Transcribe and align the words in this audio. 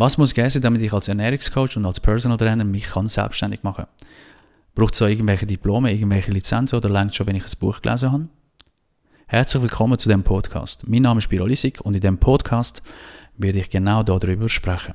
Was 0.00 0.16
muss 0.16 0.30
sein, 0.30 0.62
damit 0.62 0.80
ich 0.80 0.94
als 0.94 1.08
Ernährungscoach 1.08 1.76
und 1.76 1.84
als 1.84 2.00
Personal 2.00 2.38
Trainer 2.38 2.64
mich 2.64 2.84
kann 2.84 3.06
selbstständig 3.06 3.62
machen 3.62 3.84
kann? 3.84 4.08
Braucht 4.74 4.94
es 4.94 5.00
irgendwelche 5.02 5.44
Diplome, 5.44 5.92
irgendwelche 5.92 6.30
Lizenzen 6.30 6.76
oder 6.76 6.88
längt 6.88 7.14
schon, 7.14 7.26
wenn 7.26 7.36
ich 7.36 7.44
ein 7.44 7.58
Buch 7.60 7.82
gelesen 7.82 8.10
habe? 8.10 8.28
Herzlich 9.26 9.62
willkommen 9.62 9.98
zu 9.98 10.08
dem 10.08 10.22
Podcast. 10.22 10.88
Mein 10.88 11.02
Name 11.02 11.18
ist 11.18 11.28
Biro 11.28 11.44
Lissig 11.44 11.82
und 11.82 11.92
in 11.92 12.00
dem 12.00 12.16
Podcast 12.16 12.82
werde 13.36 13.58
ich 13.58 13.68
genau 13.68 14.02
darüber 14.02 14.48
sprechen. 14.48 14.94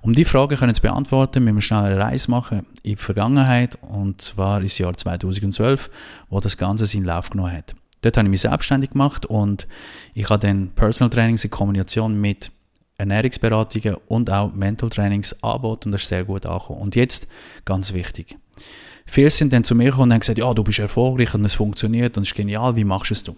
Um 0.00 0.14
die 0.14 0.24
Frage 0.24 0.56
können 0.56 0.74
zu 0.74 0.82
beantworten, 0.82 1.42
müssen 1.42 1.56
wir 1.56 1.62
schnell 1.62 1.86
eine 1.86 1.98
Reise 1.98 2.30
machen 2.30 2.66
in 2.84 2.90
die 2.90 2.96
Vergangenheit 2.96 3.76
und 3.82 4.20
zwar 4.20 4.60
ins 4.60 4.78
Jahr 4.78 4.96
2012, 4.96 5.90
wo 6.30 6.38
das 6.38 6.56
Ganze 6.56 6.86
seinen 6.86 7.06
Lauf 7.06 7.30
genommen 7.30 7.50
hat. 7.50 7.74
Dort 8.02 8.16
habe 8.16 8.28
ich 8.28 8.30
mich 8.30 8.42
selbstständig 8.42 8.90
gemacht 8.90 9.26
und 9.26 9.66
ich 10.14 10.30
habe 10.30 10.38
dann 10.38 10.70
Personal 10.76 11.10
Trainings 11.10 11.42
in 11.42 11.50
Kombination 11.50 12.20
mit 12.20 12.52
Ernährungsberatungen 12.98 13.96
und 14.06 14.30
auch 14.30 14.52
Mental 14.54 14.88
Trainings 14.88 15.42
angeboten 15.42 15.88
und 15.88 15.92
das 15.92 16.02
ist 16.02 16.08
sehr 16.08 16.24
gut 16.24 16.46
angekommen. 16.46 16.80
Und 16.80 16.96
jetzt, 16.96 17.28
ganz 17.64 17.92
wichtig, 17.92 18.36
viele 19.04 19.30
sind 19.30 19.52
dann 19.52 19.64
zu 19.64 19.74
mir 19.74 19.86
gekommen 19.86 20.04
und 20.04 20.14
haben 20.14 20.20
gesagt, 20.20 20.38
ja, 20.38 20.52
du 20.54 20.64
bist 20.64 20.78
erfolgreich 20.78 21.34
und 21.34 21.44
es 21.44 21.54
funktioniert 21.54 22.16
und 22.16 22.22
es 22.22 22.30
ist 22.30 22.34
genial, 22.34 22.76
wie 22.76 22.84
machst 22.84 23.10
du 23.10 23.14
es? 23.14 23.36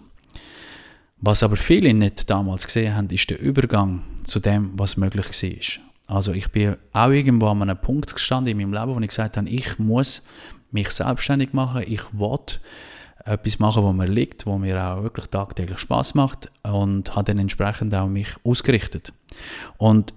Was 1.21 1.43
aber 1.43 1.57
viele 1.57 1.93
nicht 1.93 2.29
damals 2.29 2.65
gesehen 2.65 2.95
haben, 2.95 3.09
ist 3.09 3.29
der 3.29 3.39
Übergang 3.39 4.03
zu 4.23 4.39
dem, 4.39 4.71
was 4.79 4.95
möglich 4.95 5.27
war. 5.27 6.15
Also 6.15 6.31
ich 6.31 6.49
bin 6.51 6.77
auch 6.93 7.09
irgendwo 7.09 7.47
an 7.47 7.61
einem 7.61 7.77
Punkt 7.77 8.13
gestanden 8.13 8.51
in 8.51 8.57
meinem 8.57 8.73
Leben, 8.73 8.95
wo 8.95 8.99
ich 9.01 9.09
gesagt 9.09 9.37
habe, 9.37 9.49
ich 9.49 9.77
muss 9.77 10.23
mich 10.71 10.89
selbstständig 10.89 11.53
machen, 11.53 11.83
ich 11.85 12.01
will 12.13 12.39
etwas 13.25 13.59
machen, 13.59 13.83
wo 13.83 13.93
mir 13.93 14.07
liegt, 14.07 14.45
wo 14.45 14.57
mir 14.57 14.81
auch 14.83 15.03
wirklich 15.03 15.27
tagtäglich 15.27 15.79
Spaß 15.79 16.15
macht 16.15 16.49
und 16.63 17.15
habe 17.15 17.25
dann 17.25 17.39
entsprechend 17.39 17.93
auch 17.93 18.07
mich 18.07 18.29
ausgerichtet. 18.43 19.13
Und 19.77 20.13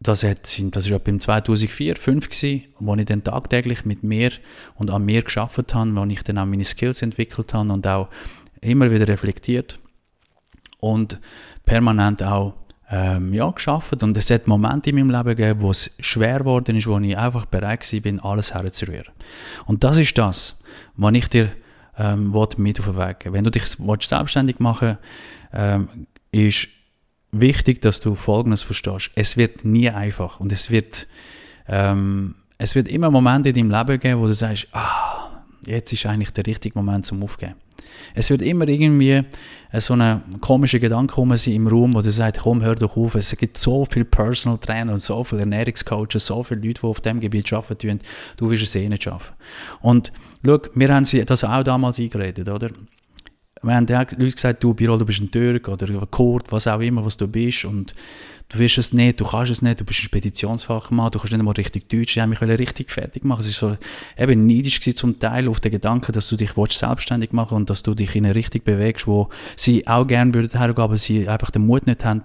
das, 0.00 0.22
hat, 0.22 0.40
das 0.74 0.90
war 0.90 0.98
beim 0.98 1.20
2004, 1.20 1.96
2005 1.96 2.28
gewesen, 2.30 2.64
wo 2.78 2.94
ich 2.94 3.06
dann 3.06 3.24
tagtäglich 3.24 3.84
mit 3.84 4.02
mir 4.02 4.30
und 4.74 4.90
an 4.90 5.04
mir 5.04 5.22
geschafft 5.22 5.74
habe, 5.74 5.96
wo 5.96 6.04
ich 6.04 6.22
dann 6.22 6.38
auch 6.38 6.46
meine 6.46 6.64
Skills 6.64 7.02
entwickelt 7.02 7.54
habe 7.54 7.72
und 7.72 7.86
auch 7.86 8.08
immer 8.60 8.90
wieder 8.90 9.08
reflektiert 9.08 9.78
und 10.80 11.18
permanent 11.64 12.22
auch 12.22 12.54
ähm, 12.90 13.34
ja, 13.34 13.50
geschafft. 13.50 14.02
Und 14.02 14.16
es 14.16 14.30
hat 14.30 14.46
Momente 14.46 14.90
in 14.90 14.96
meinem 14.96 15.10
Leben 15.10 15.36
gegeben, 15.36 15.60
wo 15.60 15.70
es 15.70 15.90
schwer 15.98 16.40
geworden 16.40 16.76
ist, 16.76 16.86
wo 16.86 16.98
ich 16.98 17.16
einfach 17.16 17.46
bereit 17.46 17.90
war, 17.92 18.24
alles 18.24 18.54
herzurühren. 18.54 19.12
Und 19.66 19.82
das 19.82 19.98
ist 19.98 20.16
das, 20.18 20.60
was 20.96 21.14
ich 21.14 21.28
dir 21.28 21.50
ähm, 21.98 22.32
mit 22.58 22.80
auf 22.80 22.86
den 22.86 22.96
Weg 22.96 23.20
geben 23.20 23.34
Wenn 23.34 23.44
du 23.44 23.50
dich 23.50 23.64
selbstständig 23.66 24.58
machen 24.58 24.98
ähm, 25.52 26.06
ist 26.32 26.68
wichtig, 27.32 27.82
dass 27.82 28.00
du 28.00 28.14
Folgendes 28.14 28.62
verstehst. 28.62 29.10
Es 29.14 29.36
wird 29.36 29.64
nie 29.64 29.90
einfach 29.90 30.40
und 30.40 30.52
es 30.52 30.70
wird, 30.70 31.06
ähm, 31.68 32.34
es 32.58 32.74
wird 32.74 32.88
immer 32.88 33.10
Momente 33.10 33.50
in 33.50 33.54
deinem 33.54 33.70
Leben 33.70 34.00
geben, 34.00 34.20
wo 34.20 34.26
du 34.26 34.32
sagst, 34.32 34.68
ah, 34.72 35.30
jetzt 35.64 35.92
ist 35.92 36.06
eigentlich 36.06 36.30
der 36.30 36.46
richtige 36.46 36.78
Moment 36.78 37.06
zum 37.06 37.22
Aufgeben. 37.22 37.54
Es 38.14 38.30
wird 38.30 38.42
immer 38.42 38.68
irgendwie 38.68 39.22
so 39.72 39.94
ein 39.94 40.22
komischer 40.40 40.78
Gedanke 40.78 41.14
kommen 41.14 41.36
sein 41.36 41.54
im 41.54 41.66
Raum, 41.66 41.94
wo 41.94 42.00
du 42.00 42.10
sagst, 42.10 42.42
komm, 42.42 42.62
hör 42.62 42.74
doch 42.74 42.96
auf, 42.96 43.14
es 43.14 43.36
gibt 43.36 43.58
so 43.58 43.84
viele 43.84 44.04
Personal 44.04 44.58
Trainer 44.58 44.92
und 44.92 45.00
so 45.00 45.22
viele 45.24 45.40
Ernährungscoaches, 45.40 46.26
so 46.26 46.42
viele 46.42 46.60
Leute, 46.60 46.80
die 46.80 46.86
auf 46.86 47.00
dem 47.00 47.20
Gebiet 47.20 47.52
arbeiten, 47.52 48.00
du 48.36 48.50
wirst 48.50 48.64
es 48.64 48.74
eh 48.74 48.88
nicht 48.88 49.04
schaffen. 49.04 49.34
Und 49.80 50.12
schau, 50.46 50.60
wir 50.74 50.94
haben 50.94 51.06
das 51.26 51.44
auch 51.44 51.62
damals 51.62 51.98
eingeredet, 51.98 52.48
oder? 52.48 52.70
Wir 53.62 53.74
haben 53.74 53.86
Leute 53.86 54.32
gesagt, 54.32 54.62
du, 54.62 54.74
Birol, 54.74 54.98
du 54.98 55.06
bist 55.06 55.20
ein 55.20 55.30
Türk 55.30 55.66
oder 55.68 56.06
Kurt, 56.06 56.52
was 56.52 56.66
auch 56.66 56.80
immer, 56.80 57.04
was 57.04 57.16
du 57.16 57.26
bist 57.26 57.64
und 57.64 57.94
du 58.48 58.58
wirst 58.58 58.78
es 58.78 58.92
nicht, 58.92 59.18
du 59.18 59.24
kannst 59.24 59.50
es 59.50 59.62
nicht, 59.62 59.80
du 59.80 59.84
bist 59.84 60.00
ein 60.00 60.04
Speditionsfachmann, 60.04 61.10
du 61.10 61.18
kannst 61.18 61.32
nicht 61.32 61.40
einmal 61.40 61.54
richtig 61.54 61.88
Deutsch, 61.88 62.14
die 62.14 62.22
haben 62.22 62.30
mich 62.30 62.40
richtig 62.40 62.90
fertig 62.90 63.24
machen. 63.24 63.40
Es 63.40 63.62
war 63.62 63.70
so 63.70 64.22
eben 64.22 64.46
neidisch 64.46 64.80
zum 64.80 65.18
Teil 65.18 65.48
auf 65.48 65.60
den 65.60 65.72
Gedanken, 65.72 66.12
dass 66.12 66.28
du 66.28 66.36
dich 66.36 66.52
selbstständig 66.70 67.32
machen 67.32 67.56
und 67.56 67.70
dass 67.70 67.82
du 67.82 67.94
dich 67.94 68.14
in 68.14 68.26
eine 68.26 68.34
Richtung 68.34 68.62
bewegst, 68.62 69.06
wo 69.06 69.30
sie 69.56 69.86
auch 69.86 70.06
gerne 70.06 70.34
würden 70.34 70.58
hergehen, 70.58 70.84
aber 70.84 70.96
sie 70.96 71.28
einfach 71.28 71.50
den 71.50 71.66
Mut 71.66 71.86
nicht 71.86 72.04
haben, 72.04 72.22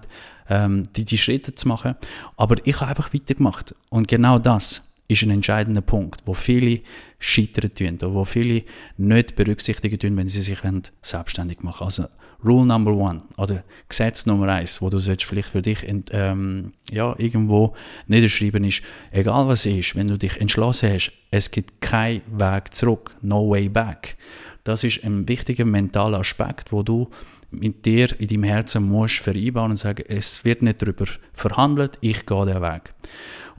ähm, 0.48 0.88
die, 0.94 1.04
die 1.04 1.18
Schritte 1.18 1.54
zu 1.54 1.66
machen. 1.66 1.96
Aber 2.36 2.56
ich 2.64 2.78
habe 2.80 2.90
einfach 2.90 3.12
weitergemacht 3.12 3.74
und 3.88 4.06
genau 4.06 4.38
das 4.38 4.91
ist 5.08 5.22
ein 5.22 5.30
entscheidender 5.30 5.82
Punkt, 5.82 6.22
wo 6.24 6.34
viele 6.34 6.80
scheitern 7.18 7.74
tun, 7.74 7.98
wo 8.14 8.24
viele 8.24 8.62
nicht 8.96 9.36
berücksichtigen 9.36 9.98
tun, 9.98 10.16
wenn 10.16 10.28
sie 10.28 10.40
sich 10.40 10.58
selbstständig 11.02 11.62
machen. 11.62 11.84
Also 11.84 12.06
Rule 12.44 12.66
Number 12.66 12.92
One 12.92 13.18
oder 13.36 13.62
Gesetz 13.88 14.26
Nummer 14.26 14.48
eins, 14.48 14.82
wo 14.82 14.90
du 14.90 14.98
vielleicht 14.98 15.50
für 15.50 15.62
dich 15.62 15.86
ähm, 16.10 16.72
ja, 16.90 17.14
irgendwo 17.18 17.74
niederschreiben 18.08 18.64
ist, 18.64 18.82
egal 19.12 19.46
was 19.46 19.66
ist, 19.66 19.94
wenn 19.94 20.08
du 20.08 20.18
dich 20.18 20.40
entschlossen 20.40 20.92
hast, 20.92 21.12
es 21.30 21.50
gibt 21.50 21.80
keinen 21.80 22.22
Weg 22.26 22.74
zurück, 22.74 23.16
no 23.22 23.48
way 23.48 23.68
back. 23.68 24.16
Das 24.64 24.84
ist 24.84 25.04
ein 25.04 25.28
wichtiger 25.28 25.64
mentaler 25.64 26.20
Aspekt, 26.20 26.72
wo 26.72 26.82
du 26.82 27.10
mit 27.50 27.84
dir 27.84 28.18
in 28.18 28.28
deinem 28.28 28.44
Herzen 28.44 28.88
musst 28.88 29.18
vereinbaren 29.18 29.72
und 29.72 29.76
sagen, 29.76 30.04
es 30.08 30.44
wird 30.44 30.62
nicht 30.62 30.80
darüber 30.82 31.04
verhandelt, 31.34 31.98
ich 32.00 32.26
gehe 32.26 32.46
den 32.46 32.62
Weg. 32.62 32.94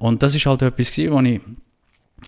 Und 0.03 0.21
das 0.21 0.35
ist 0.35 0.45
halt 0.45 0.61
etwas, 0.61 0.89
was 0.97 0.97
ich 0.97 1.41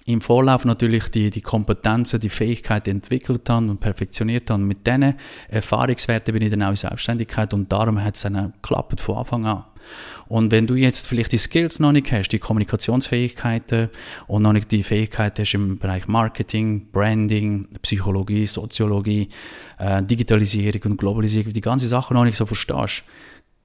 im 0.06 0.22
Vorlauf 0.22 0.64
natürlich 0.64 1.10
die, 1.10 1.30
die 1.30 1.42
Kompetenzen, 1.42 2.22
die 2.22 2.30
Fähigkeiten 2.30 2.90
entwickelt 2.90 3.50
habe 3.50 3.70
und 3.70 3.82
perfektioniert 3.82 4.50
habe. 4.50 4.64
Mit 4.64 4.88
diesen 4.88 5.16
Erfahrungswerten 5.50 6.34
bin 6.34 6.42
ich 6.42 6.52
dann 6.52 6.64
auch 6.64 6.70
in 6.70 6.78
Selbstständigkeit 6.78 7.54
und 7.54 7.70
darum 7.70 8.02
hat 8.02 8.16
es 8.16 8.22
dann 8.22 8.54
geklappt 8.62 9.02
von 9.02 9.18
Anfang 9.18 9.46
an. 9.46 9.66
Und 10.30 10.54
wenn 10.54 10.68
du 10.68 10.76
jetzt 10.76 11.06
vielleicht 11.06 11.34
die 11.34 11.38
Skills 11.38 11.82
noch 11.82 11.92
nicht 11.92 12.10
hast, 12.14 12.30
die 12.30 12.40
Kommunikationsfähigkeiten 12.40 13.90
und 14.28 14.44
noch 14.44 14.54
nicht 14.54 14.72
die 14.72 14.82
Fähigkeiten 14.82 15.42
hast 15.42 15.54
im 15.54 15.78
Bereich 15.78 16.08
Marketing, 16.08 16.90
Branding, 16.94 17.68
Psychologie, 17.82 18.48
Soziologie, 18.48 19.28
äh, 19.80 20.02
Digitalisierung 20.02 20.92
und 20.92 20.98
Globalisierung, 20.98 21.52
die 21.52 21.60
ganzen 21.60 21.90
Sachen 21.90 22.14
noch 22.14 22.24
nicht 22.24 22.38
so 22.38 22.46
verstehst, 22.46 23.04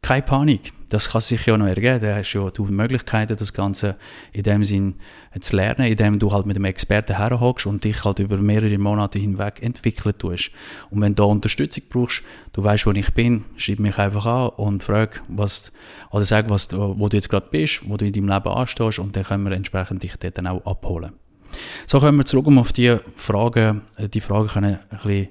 keine 0.03 0.23
Panik. 0.23 0.73
Das 0.89 1.11
kann 1.11 1.21
sich 1.21 1.47
ja 1.47 1.57
noch 1.57 1.69
ergeben. 1.69 2.01
Da 2.01 2.17
hast 2.17 2.33
ja 2.33 2.51
du 2.51 2.65
Möglichkeiten, 2.65 3.37
das 3.37 3.53
Ganze 3.53 3.97
in 4.33 4.43
dem 4.43 4.65
Sinn 4.65 4.97
zu 5.39 5.55
lernen, 5.55 5.87
indem 5.87 6.19
du 6.19 6.33
halt 6.33 6.47
mit 6.47 6.57
einem 6.57 6.65
Experten 6.65 7.17
herhockst 7.17 7.67
und 7.67 7.85
dich 7.85 8.05
halt 8.05 8.19
über 8.19 8.37
mehrere 8.39 8.77
Monate 8.77 9.21
hinweg 9.21 9.63
entwickeln 9.63 10.19
tust. 10.19 10.51
Und 10.91 11.01
wenn 11.01 11.15
du 11.15 11.23
da 11.23 11.29
Unterstützung 11.29 11.85
brauchst, 11.89 12.25
du 12.53 12.65
weißt, 12.65 12.87
wo 12.87 12.91
ich 12.91 13.15
bin, 13.15 13.45
schreib 13.57 13.79
mich 13.79 13.99
einfach 13.99 14.27
an 14.27 14.49
und 14.57 14.83
frag, 14.83 15.23
was, 15.29 15.71
oder 16.11 16.25
sag, 16.25 16.51
was, 16.51 16.73
wo 16.73 17.09
du 17.09 17.17
jetzt 17.17 17.29
gerade 17.29 17.49
bist, 17.49 17.89
wo 17.89 17.97
du 17.97 18.05
in 18.07 18.13
deinem 18.13 18.29
Leben 18.29 18.49
anstehst 18.49 18.99
und 18.99 19.15
dann 19.15 19.23
können 19.23 19.45
wir 19.45 19.53
entsprechend 19.53 20.03
dich 20.03 20.17
dort 20.17 20.39
dann 20.39 20.49
auch 20.49 20.67
abholen. 20.67 21.13
So 21.87 22.01
kommen 22.01 22.19
wir 22.19 22.25
zurück, 22.25 22.47
um 22.47 22.59
auf 22.59 22.73
die 22.73 22.97
Fragen, 23.17 23.83
die 23.99 24.21
Fragen 24.21 24.49
können 24.49 24.79
ein 24.91 24.99
bisschen 24.99 25.29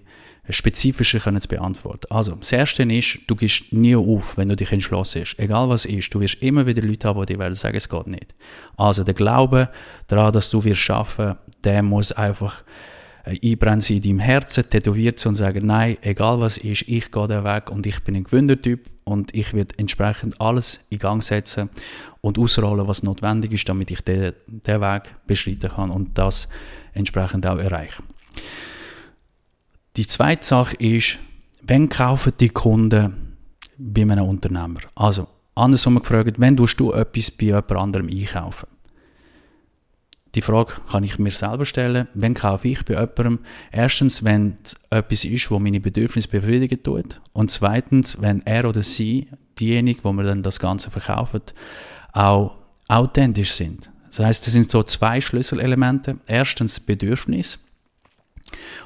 spezifischer 0.50 1.20
können 1.20 1.42
zu 1.42 1.48
beantworten. 1.48 2.08
Also, 2.10 2.36
das 2.36 2.52
Erste 2.52 2.84
ist, 2.84 3.20
du 3.28 3.36
gehst 3.36 3.72
nie 3.72 3.96
auf, 3.96 4.38
wenn 4.38 4.50
du 4.50 4.56
dich 4.56 4.72
entschlossen 4.72 5.22
hast. 5.22 5.38
Egal 5.38 5.70
was 5.70 5.86
ist, 5.86 6.14
du 6.14 6.20
wirst 6.20 6.42
immer 6.42 6.66
wieder 6.66 6.82
Leute 6.82 7.08
haben, 7.08 7.26
die 7.26 7.36
dir 7.36 7.56
sagen, 7.56 7.78
es 7.78 7.90
geht 7.90 8.08
nicht. 8.08 8.34
Also, 8.78 9.04
der 9.04 9.14
Glaube 9.14 9.70
daran, 10.08 10.34
dass 10.34 10.50
du 10.50 10.64
wirst 10.64 10.82
schaffen, 10.82 11.36
der 11.64 11.84
muss 11.84 12.12
einfach 12.12 12.64
äh, 13.26 13.38
einbrennen 13.44 13.84
in 13.90 14.02
deinem 14.02 14.20
Herzen, 14.20 14.70
tätowiert 14.70 15.24
und 15.26 15.36
sagen, 15.36 15.66
nein, 15.66 15.98
egal 16.02 16.40
was 16.40 16.58
ist, 16.58 16.84
ich 16.88 17.12
gehe 17.12 17.28
den 17.28 17.44
Weg 17.44 17.70
und 17.70 17.86
ich 17.86 18.04
bin 18.04 18.16
ein 18.16 18.24
Gewinnertyp 18.24 18.90
und 19.04 19.34
ich 19.36 19.54
werde 19.54 19.76
entsprechend 19.78 20.40
alles 20.40 20.86
in 20.90 21.00
Gang 21.00 21.24
setzen 21.24 21.70
und 22.22 22.40
ausrollen, 22.40 22.88
was 22.88 23.04
notwendig 23.04 23.54
ist, 23.54 23.68
damit 23.68 23.92
ich 23.92 24.02
den, 24.02 24.34
den 24.48 24.82
Weg 24.82 25.16
beschreiten 25.28 25.70
kann 25.70 25.90
und 25.90 26.18
das 26.18 26.48
entsprechend 26.94 27.46
auch 27.46 27.58
erreichen. 27.58 28.04
Die 30.00 30.08
zweite 30.08 30.48
Sache 30.48 30.78
ist, 30.78 31.18
wenn 31.62 31.90
kaufen 31.90 32.32
die 32.40 32.48
Kunden 32.48 33.36
bei 33.78 34.04
einem 34.04 34.30
Unternehmer? 34.30 34.80
Also, 34.96 35.28
andersrum 35.56 36.00
gefragt, 36.00 36.40
wenn 36.40 36.56
du 36.56 36.64
etwas 36.64 37.32
bei 37.32 37.48
jemand 37.48 37.72
anderem 37.74 38.08
einkaufen? 38.08 38.70
Die 40.35 40.41
Frage 40.41 40.76
kann 40.90 41.03
ich 41.03 41.20
mir 41.20 41.34
selber 41.34 41.66
stellen. 41.66 42.08
Wenn 42.14 42.34
kaufe 42.34 42.70
ich 42.70 42.85
bei 42.85 42.94
jemandem? 42.94 43.40
Erstens, 43.73 44.23
wenn 44.23 44.56
es 44.64 44.79
etwas 44.90 45.26
ist, 45.26 45.52
wo 45.52 45.59
meine 45.59 45.82
Bedürfnisse 45.82 46.29
befriedigen 46.29 46.82
tut. 46.82 47.20
Und 47.34 47.52
zweitens, 47.52 48.22
wenn 48.22 48.41
er 48.46 48.70
oder 48.70 48.84
sie, 48.84 49.28
diejenige, 49.59 50.06
wo 50.06 50.14
mir 50.14 50.23
dann 50.23 50.44
das 50.44 50.62
Ganze 50.62 50.91
verkaufen, 50.91 51.41
auch 52.14 52.56
authentisch 52.88 53.52
sind. 53.52 53.90
Das 54.08 54.20
heißt, 54.20 54.47
es 54.47 54.53
sind 54.53 54.72
so 54.72 54.82
zwei 54.82 55.20
Schlüsselelemente. 55.20 56.20
Erstens 56.26 56.79
Bedürfnis 56.79 57.59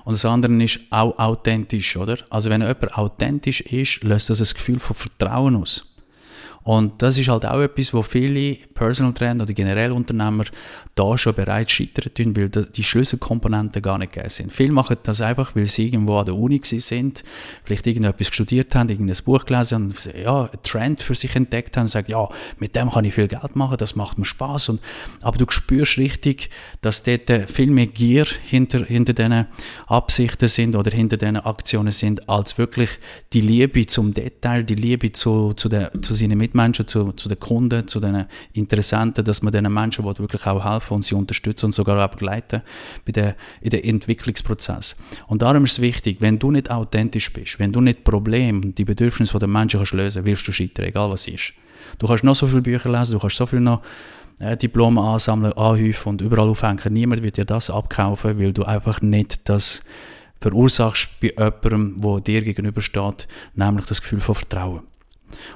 und 0.05 0.13
das 0.13 0.25
andere 0.25 0.53
ist 0.63 0.79
auch 0.89 1.17
authentisch, 1.17 1.95
oder? 1.97 2.17
Also 2.29 2.49
wenn 2.49 2.61
jemand 2.61 2.97
authentisch 2.97 3.61
ist, 3.61 4.03
löst 4.03 4.29
das 4.29 4.41
ein 4.41 4.53
Gefühl 4.53 4.79
von 4.79 4.95
Vertrauen 4.95 5.55
aus. 5.55 5.92
Und 6.63 7.01
das 7.01 7.17
ist 7.17 7.27
halt 7.27 7.45
auch 7.45 7.59
etwas, 7.59 7.93
wo 7.93 8.01
viele 8.01 8.55
Personal 8.73 9.13
Trainer 9.13 9.43
oder 9.43 9.53
generell 9.53 9.91
Unternehmer 9.91 10.45
da 10.95 11.17
schon 11.17 11.33
bereits 11.33 11.71
scheitern 11.71 12.13
tun, 12.13 12.35
weil 12.35 12.49
die 12.49 12.83
Schlüsselkomponenten 12.83 13.81
gar 13.81 13.97
nicht 13.97 14.13
gegeben 14.13 14.29
sind. 14.29 14.53
Viele 14.53 14.71
machen 14.71 14.97
das 15.03 15.21
einfach, 15.21 15.55
weil 15.55 15.65
sie 15.65 15.87
irgendwo 15.87 16.17
an 16.17 16.25
der 16.25 16.35
Uni 16.35 16.61
sind, 16.63 17.23
vielleicht 17.63 17.87
irgendetwas 17.87 18.27
studiert 18.27 18.75
haben, 18.75 18.89
irgendein 18.89 19.17
Buch 19.25 19.45
gelesen 19.45 19.75
und 19.75 20.13
ja, 20.15 20.41
einen 20.41 20.63
Trend 20.63 21.01
für 21.01 21.15
sich 21.15 21.35
entdeckt 21.35 21.75
haben 21.75 21.83
und 21.83 21.89
sagen, 21.89 22.11
ja, 22.11 22.29
mit 22.59 22.75
dem 22.75 22.91
kann 22.91 23.05
ich 23.05 23.13
viel 23.13 23.27
Geld 23.27 23.55
machen, 23.55 23.77
das 23.77 23.95
macht 23.95 24.17
mir 24.17 24.25
Spaß. 24.25 24.69
Und, 24.69 24.81
aber 25.21 25.37
du 25.37 25.45
spürst 25.49 25.97
richtig, 25.97 26.49
dass 26.81 27.03
dort 27.03 27.29
viel 27.49 27.71
mehr 27.71 27.87
Gier 27.87 28.25
hinter, 28.43 28.85
hinter 28.85 29.13
diesen 29.13 29.47
Absichten 29.87 30.47
sind 30.47 30.75
oder 30.75 30.91
hinter 30.91 31.17
diesen 31.17 31.37
Aktionen 31.37 31.91
sind, 31.91 32.29
als 32.29 32.57
wirklich 32.57 32.89
die 33.33 33.41
Liebe 33.41 33.85
zum 33.87 34.13
Detail, 34.13 34.63
die 34.63 34.75
Liebe 34.75 35.11
zu, 35.11 35.53
zu, 35.53 35.69
den, 35.69 35.89
zu 36.01 36.13
seinen 36.13 36.37
Mitmenschen, 36.53 36.87
zu, 36.87 37.11
zu 37.13 37.29
den 37.29 37.39
Kunden, 37.39 37.87
zu 37.87 37.99
den 37.99 38.25
Interessenten, 38.53 39.25
dass 39.25 39.41
man 39.41 39.51
diesen 39.51 39.73
Menschen 39.73 40.05
wirklich 40.05 40.45
auch 40.45 40.63
helfen 40.63 40.95
und 40.95 41.05
sie 41.05 41.15
unterstützen 41.15 41.67
und 41.67 41.71
sogar 41.73 42.03
auch 42.03 42.11
begleiten 42.11 42.61
bei 43.05 43.11
der, 43.11 43.35
in 43.61 43.71
den 43.71 43.83
Entwicklungsprozess. 43.83 44.95
Und 45.27 45.41
darum 45.41 45.65
ist 45.65 45.73
es 45.73 45.81
wichtig, 45.81 46.17
wenn 46.21 46.39
du 46.39 46.51
nicht 46.51 46.69
authentisch 46.71 47.31
bist, 47.33 47.59
wenn 47.59 47.73
du 47.73 47.81
nicht 47.81 48.03
Probleme 48.03 48.61
und 48.61 48.77
die 48.77 48.85
Bedürfnisse 48.85 49.37
der 49.39 49.47
Menschen 49.47 49.79
kannst 49.79 49.93
lösen, 49.93 50.25
wirst 50.25 50.47
du 50.47 50.51
scheitern, 50.51 50.85
egal 50.85 51.09
was 51.09 51.27
ist. 51.27 51.53
Du 51.99 52.07
kannst 52.07 52.23
noch 52.23 52.35
so 52.35 52.47
viele 52.47 52.61
Bücher 52.61 52.89
lesen, 52.89 53.13
du 53.13 53.19
kannst 53.19 53.35
so 53.35 53.45
viel 53.45 53.59
noch 53.59 53.81
äh, 54.39 54.55
Diplome 54.55 55.01
ansammeln, 55.01 55.53
anhäufen 55.53 56.09
und 56.09 56.21
überall 56.21 56.49
aufhängen. 56.49 56.93
Niemand 56.93 57.23
wird 57.23 57.37
dir 57.37 57.45
das 57.45 57.69
abkaufen, 57.69 58.39
weil 58.39 58.53
du 58.53 58.63
einfach 58.63 59.01
nicht 59.01 59.49
das 59.49 59.83
verursachst 60.39 61.09
bei 61.21 61.33
jemandem, 61.37 62.01
der 62.01 62.21
dir 62.21 62.41
gegenübersteht, 62.41 63.27
nämlich 63.55 63.85
das 63.85 64.01
Gefühl 64.01 64.19
von 64.19 64.35
Vertrauen. 64.35 64.81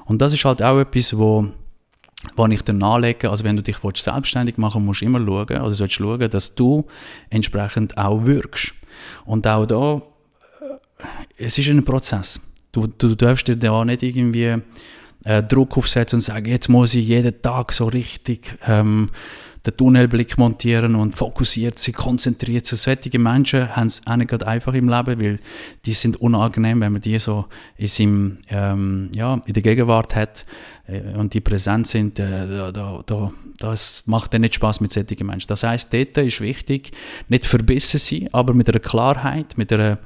Und 0.05 0.21
das 0.21 0.33
ist 0.33 0.45
halt 0.45 0.61
auch 0.61 0.79
etwas, 0.79 1.17
wo 1.17 1.47
wo 2.35 2.45
ich 2.47 2.61
dir 2.63 2.73
nahelege, 2.73 3.29
also 3.29 3.43
wenn 3.43 3.55
du 3.55 3.63
dich 3.63 3.77
selbstständig 3.95 4.57
machen 4.57 4.83
musst 4.83 5.01
du 5.01 5.05
immer 5.05 5.23
schauen, 5.23 5.57
also 5.57 5.75
sollst 5.75 5.93
schauen, 5.93 6.29
dass 6.29 6.55
du 6.55 6.85
entsprechend 7.29 7.97
auch 7.97 8.25
wirkst. 8.25 8.73
Und 9.25 9.45
auch 9.47 9.65
da, 9.65 10.01
äh, 10.59 11.43
es 11.45 11.57
ist 11.57 11.67
ein 11.67 11.85
Prozess. 11.85 12.41
Du, 12.71 12.87
du 12.87 13.15
darfst 13.15 13.47
dir 13.47 13.55
da 13.55 13.85
nicht 13.85 14.03
irgendwie 14.03 14.57
äh, 15.23 15.43
Druck 15.43 15.77
aufsetzen 15.77 16.17
und 16.17 16.21
sagen, 16.21 16.47
jetzt 16.47 16.69
muss 16.69 16.95
ich 16.95 17.07
jeden 17.07 17.41
Tag 17.41 17.71
so 17.71 17.85
richtig 17.85 18.57
ähm, 18.65 19.09
den 19.67 19.77
Tunnelblick 19.77 20.37
montieren 20.37 20.95
und 20.95 21.15
fokussiert 21.15 21.77
sich, 21.79 21.95
konzentriert 21.95 22.65
sich. 22.65 22.79
Solche 22.79 23.19
Menschen 23.19 23.75
haben 23.75 23.87
es 23.87 24.01
auch 24.05 24.15
nicht 24.15 24.43
einfach 24.43 24.73
im 24.73 24.89
Leben, 24.89 25.21
weil 25.21 25.39
die 25.85 25.93
sind 25.93 26.17
unangenehm, 26.17 26.79
wenn 26.81 26.93
man 26.93 27.01
die 27.01 27.19
so 27.19 27.45
in, 27.75 27.87
seinem, 27.87 28.37
ähm, 28.49 29.09
ja, 29.13 29.41
in 29.45 29.53
der 29.53 29.63
Gegenwart 29.63 30.15
hat 30.15 30.45
äh, 30.87 31.01
und 31.15 31.33
die 31.33 31.41
präsent 31.41 31.87
sind, 31.87 32.19
äh, 32.19 32.47
da, 32.47 32.71
da, 32.71 33.03
da, 33.05 33.31
das 33.59 34.03
macht 34.07 34.33
dann 34.33 34.41
nicht 34.41 34.55
Spaß 34.55 34.79
mit 34.81 34.93
solchen 34.93 35.25
Menschen. 35.25 35.47
Das 35.47 35.63
heißt, 35.63 35.93
dort 35.93 36.17
ist 36.17 36.41
wichtig, 36.41 36.91
nicht 37.27 37.45
verbissen 37.45 37.99
sein, 37.99 38.29
aber 38.31 38.53
mit 38.53 38.69
einer 38.69 38.79
Klarheit, 38.79 39.57
mit 39.57 39.73
einer 39.73 39.99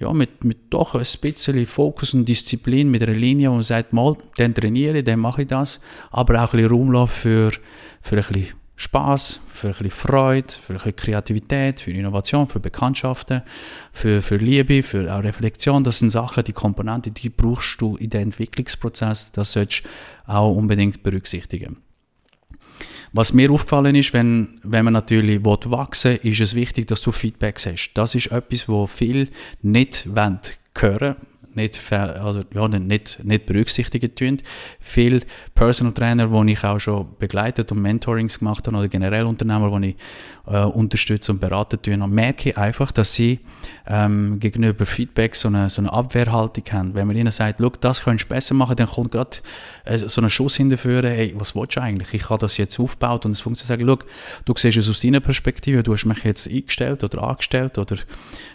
ja, 0.00 0.12
mit, 0.12 0.44
mit 0.44 0.58
doch 0.70 0.94
ein 0.94 1.04
bisschen 1.20 1.66
Fokus 1.66 2.14
und 2.14 2.24
Disziplin, 2.28 2.88
mit 2.88 3.02
einer 3.02 3.14
Linie, 3.14 3.50
wo 3.50 3.54
man 3.54 3.64
sagt, 3.64 3.92
mal, 3.92 4.16
dann 4.36 4.54
trainiere 4.54 4.98
ich, 4.98 5.04
dann 5.04 5.18
mache 5.18 5.42
ich 5.42 5.48
das, 5.48 5.80
aber 6.12 6.44
auch 6.44 6.52
ein 6.52 6.60
bisschen 6.60 6.70
Raum 6.70 7.08
für, 7.08 7.50
für 8.00 8.16
ein 8.16 8.22
bisschen 8.22 8.48
Spaß, 8.78 9.40
für 9.52 9.66
ein 9.66 9.72
bisschen 9.72 9.90
Freude, 9.90 10.52
für 10.52 10.74
ein 10.74 10.76
bisschen 10.76 10.96
Kreativität, 10.96 11.80
für 11.80 11.90
Innovation, 11.90 12.46
für 12.46 12.60
Bekanntschaften, 12.60 13.42
für, 13.92 14.22
für 14.22 14.36
Liebe, 14.36 14.84
für 14.84 15.12
auch 15.12 15.22
Reflexion. 15.22 15.82
Das 15.82 15.98
sind 15.98 16.10
Sachen, 16.10 16.44
die 16.44 16.52
Komponenten, 16.52 17.12
die 17.12 17.28
brauchst 17.28 17.80
du 17.80 17.96
in 17.96 18.10
den 18.10 18.22
Entwicklungsprozess. 18.22 19.32
Das 19.32 19.52
solltest 19.52 19.84
du 19.84 20.32
auch 20.32 20.54
unbedingt 20.54 21.02
berücksichtigen. 21.02 21.78
Was 23.12 23.32
mir 23.32 23.50
aufgefallen 23.50 23.96
ist, 23.96 24.12
wenn, 24.12 24.60
wenn 24.62 24.84
man 24.84 24.92
natürlich 24.92 25.44
wachsen 25.44 26.18
will, 26.22 26.32
ist 26.32 26.40
es 26.40 26.54
wichtig, 26.54 26.86
dass 26.86 27.02
du 27.02 27.10
Feedback 27.10 27.58
hast. 27.66 27.94
Das 27.94 28.14
ist 28.14 28.28
etwas, 28.28 28.68
wo 28.68 28.86
viel 28.86 29.28
nicht 29.60 30.06
hören 30.06 30.40
wollen 30.74 31.16
nicht, 31.58 31.92
also, 31.92 32.42
ja, 32.54 32.68
nicht, 32.68 33.22
nicht 33.22 33.46
berücksichtigen 33.46 34.14
tun. 34.14 34.38
Viele 34.80 35.20
Personal 35.54 35.92
Trainer, 35.92 36.26
die 36.26 36.52
ich 36.52 36.64
auch 36.64 36.78
schon 36.78 37.08
begleitet 37.18 37.70
und 37.72 37.82
Mentorings 37.82 38.38
gemacht 38.38 38.66
habe, 38.66 38.76
oder 38.76 38.88
generell 38.88 39.24
Unternehmer, 39.24 39.78
die 39.80 39.90
ich 39.90 39.96
äh, 40.46 40.62
unterstütze 40.64 41.32
und 41.32 41.40
beraten 41.40 41.80
tun, 41.82 42.08
merke 42.10 42.50
ich 42.50 42.58
einfach, 42.58 42.92
dass 42.92 43.14
sie 43.14 43.40
ähm, 43.86 44.38
gegenüber 44.40 44.86
Feedback 44.86 45.34
so 45.34 45.48
eine, 45.48 45.68
so 45.68 45.82
eine 45.82 45.92
Abwehrhaltung 45.92 46.64
haben. 46.72 46.94
Wenn 46.94 47.06
man 47.06 47.16
ihnen 47.16 47.30
sagt, 47.30 47.60
das 47.80 48.02
könntest 48.02 48.30
du 48.30 48.34
besser 48.34 48.54
machen, 48.54 48.76
dann 48.76 48.88
kommt 48.88 49.12
gerade 49.12 49.38
äh, 49.84 49.98
so 49.98 50.20
ein 50.20 50.30
Schuss 50.30 50.56
hinterführen, 50.56 51.10
hey, 51.10 51.34
was 51.36 51.54
willst 51.54 51.76
du 51.76 51.82
eigentlich? 51.82 52.14
Ich 52.14 52.30
habe 52.30 52.40
das 52.40 52.56
jetzt 52.56 52.78
aufgebaut 52.80 53.26
und 53.26 53.32
es 53.32 53.40
funktioniert. 53.40 53.80
Sagen, 53.80 53.98
du 54.44 54.54
siehst 54.56 54.78
es 54.78 54.88
aus 54.88 55.00
deiner 55.00 55.20
Perspektive, 55.20 55.82
du 55.82 55.92
hast 55.92 56.04
mich 56.04 56.24
jetzt 56.24 56.48
eingestellt 56.48 57.02
oder 57.02 57.22
angestellt 57.22 57.76
oder 57.78 57.96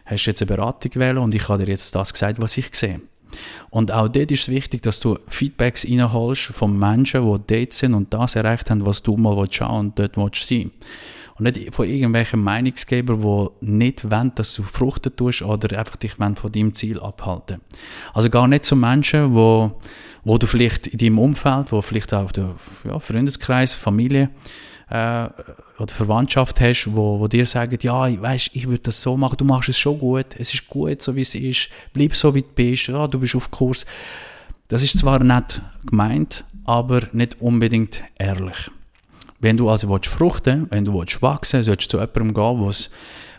hast 0.05 0.25
jetzt 0.25 0.41
eine 0.41 0.47
Beratung 0.47 0.91
gewählt 0.91 1.17
und 1.17 1.35
ich 1.35 1.47
habe 1.49 1.65
dir 1.65 1.71
jetzt 1.71 1.93
das 1.95 2.13
gesagt, 2.13 2.41
was 2.41 2.57
ich 2.57 2.69
sehe. 2.73 2.92
Und 3.69 3.91
auch 3.91 4.07
dort 4.07 4.31
ist 4.31 4.41
es 4.41 4.49
wichtig, 4.49 4.81
dass 4.83 4.99
du 4.99 5.17
Feedbacks 5.27 5.85
reinholst 5.85 6.43
von 6.43 6.77
Menschen, 6.77 7.21
die 7.21 7.55
dort 7.55 7.73
sind 7.73 7.93
und 7.93 8.13
das 8.13 8.35
erreicht 8.35 8.69
haben, 8.69 8.85
was 8.85 9.03
du 9.03 9.17
mal 9.17 9.47
schauen 9.49 9.87
und 9.87 9.99
dort 9.99 10.17
willst 10.17 10.47
sein 10.47 10.71
und 11.37 11.45
nicht 11.45 11.73
von 11.73 11.87
irgendwelchen 11.87 12.43
Meinungsgebern, 12.43 13.21
die 13.21 13.65
nicht 13.65 14.09
wollen, 14.09 14.31
dass 14.35 14.55
du 14.55 14.63
Fruchten 14.63 15.15
tust 15.15 15.41
oder 15.41 15.77
einfach 15.77 15.95
dich 15.95 16.13
von 16.13 16.51
deinem 16.51 16.73
Ziel 16.73 16.99
abhalten. 16.99 17.61
Also 18.13 18.29
gar 18.29 18.47
nicht 18.47 18.65
so 18.65 18.75
Menschen, 18.75 19.35
wo, 19.35 19.79
wo 20.23 20.37
du 20.37 20.47
vielleicht 20.47 20.87
in 20.87 20.97
deinem 20.97 21.19
Umfeld, 21.19 21.71
wo 21.71 21.81
vielleicht 21.81 22.13
auch 22.13 22.31
der 22.31 22.55
ja, 22.85 22.99
Freundeskreis, 22.99 23.73
Familie, 23.73 24.29
äh, 24.89 25.27
oder 25.79 25.93
Verwandtschaft 25.93 26.61
hast, 26.61 26.87
wo, 26.95 27.19
wo 27.19 27.27
dir 27.27 27.45
sagen, 27.45 27.77
ja, 27.81 28.07
ich 28.07 28.21
weißt, 28.21 28.51
ich 28.53 28.67
würde 28.67 28.83
das 28.83 29.01
so 29.01 29.17
machen, 29.17 29.37
du 29.37 29.45
machst 29.45 29.69
es 29.69 29.77
schon 29.77 29.99
gut, 29.99 30.27
es 30.37 30.53
ist 30.53 30.67
gut, 30.67 31.01
so 31.01 31.15
wie 31.15 31.21
es 31.21 31.35
ist, 31.35 31.69
bleib 31.93 32.15
so 32.15 32.33
wie 32.35 32.41
du 32.41 32.47
bist, 32.53 32.87
ja, 32.87 33.07
du 33.07 33.19
bist 33.19 33.35
auf 33.35 33.51
Kurs. 33.51 33.85
Das 34.67 34.83
ist 34.83 34.97
zwar 34.97 35.19
nicht 35.23 35.61
gemeint, 35.85 36.43
aber 36.65 37.01
nicht 37.11 37.41
unbedingt 37.41 38.03
ehrlich. 38.17 38.71
Wenn 39.39 39.57
du 39.57 39.69
also 39.69 39.89
willst 39.89 40.07
fruchten, 40.07 40.67
wenn 40.69 40.85
du 40.85 40.93
willst 40.93 41.21
wachsen, 41.21 41.63
solltest 41.63 41.91
du 41.91 41.97
zu 41.97 42.01
jemandem 42.01 42.33
gehen, 42.33 42.65
was 42.65 42.89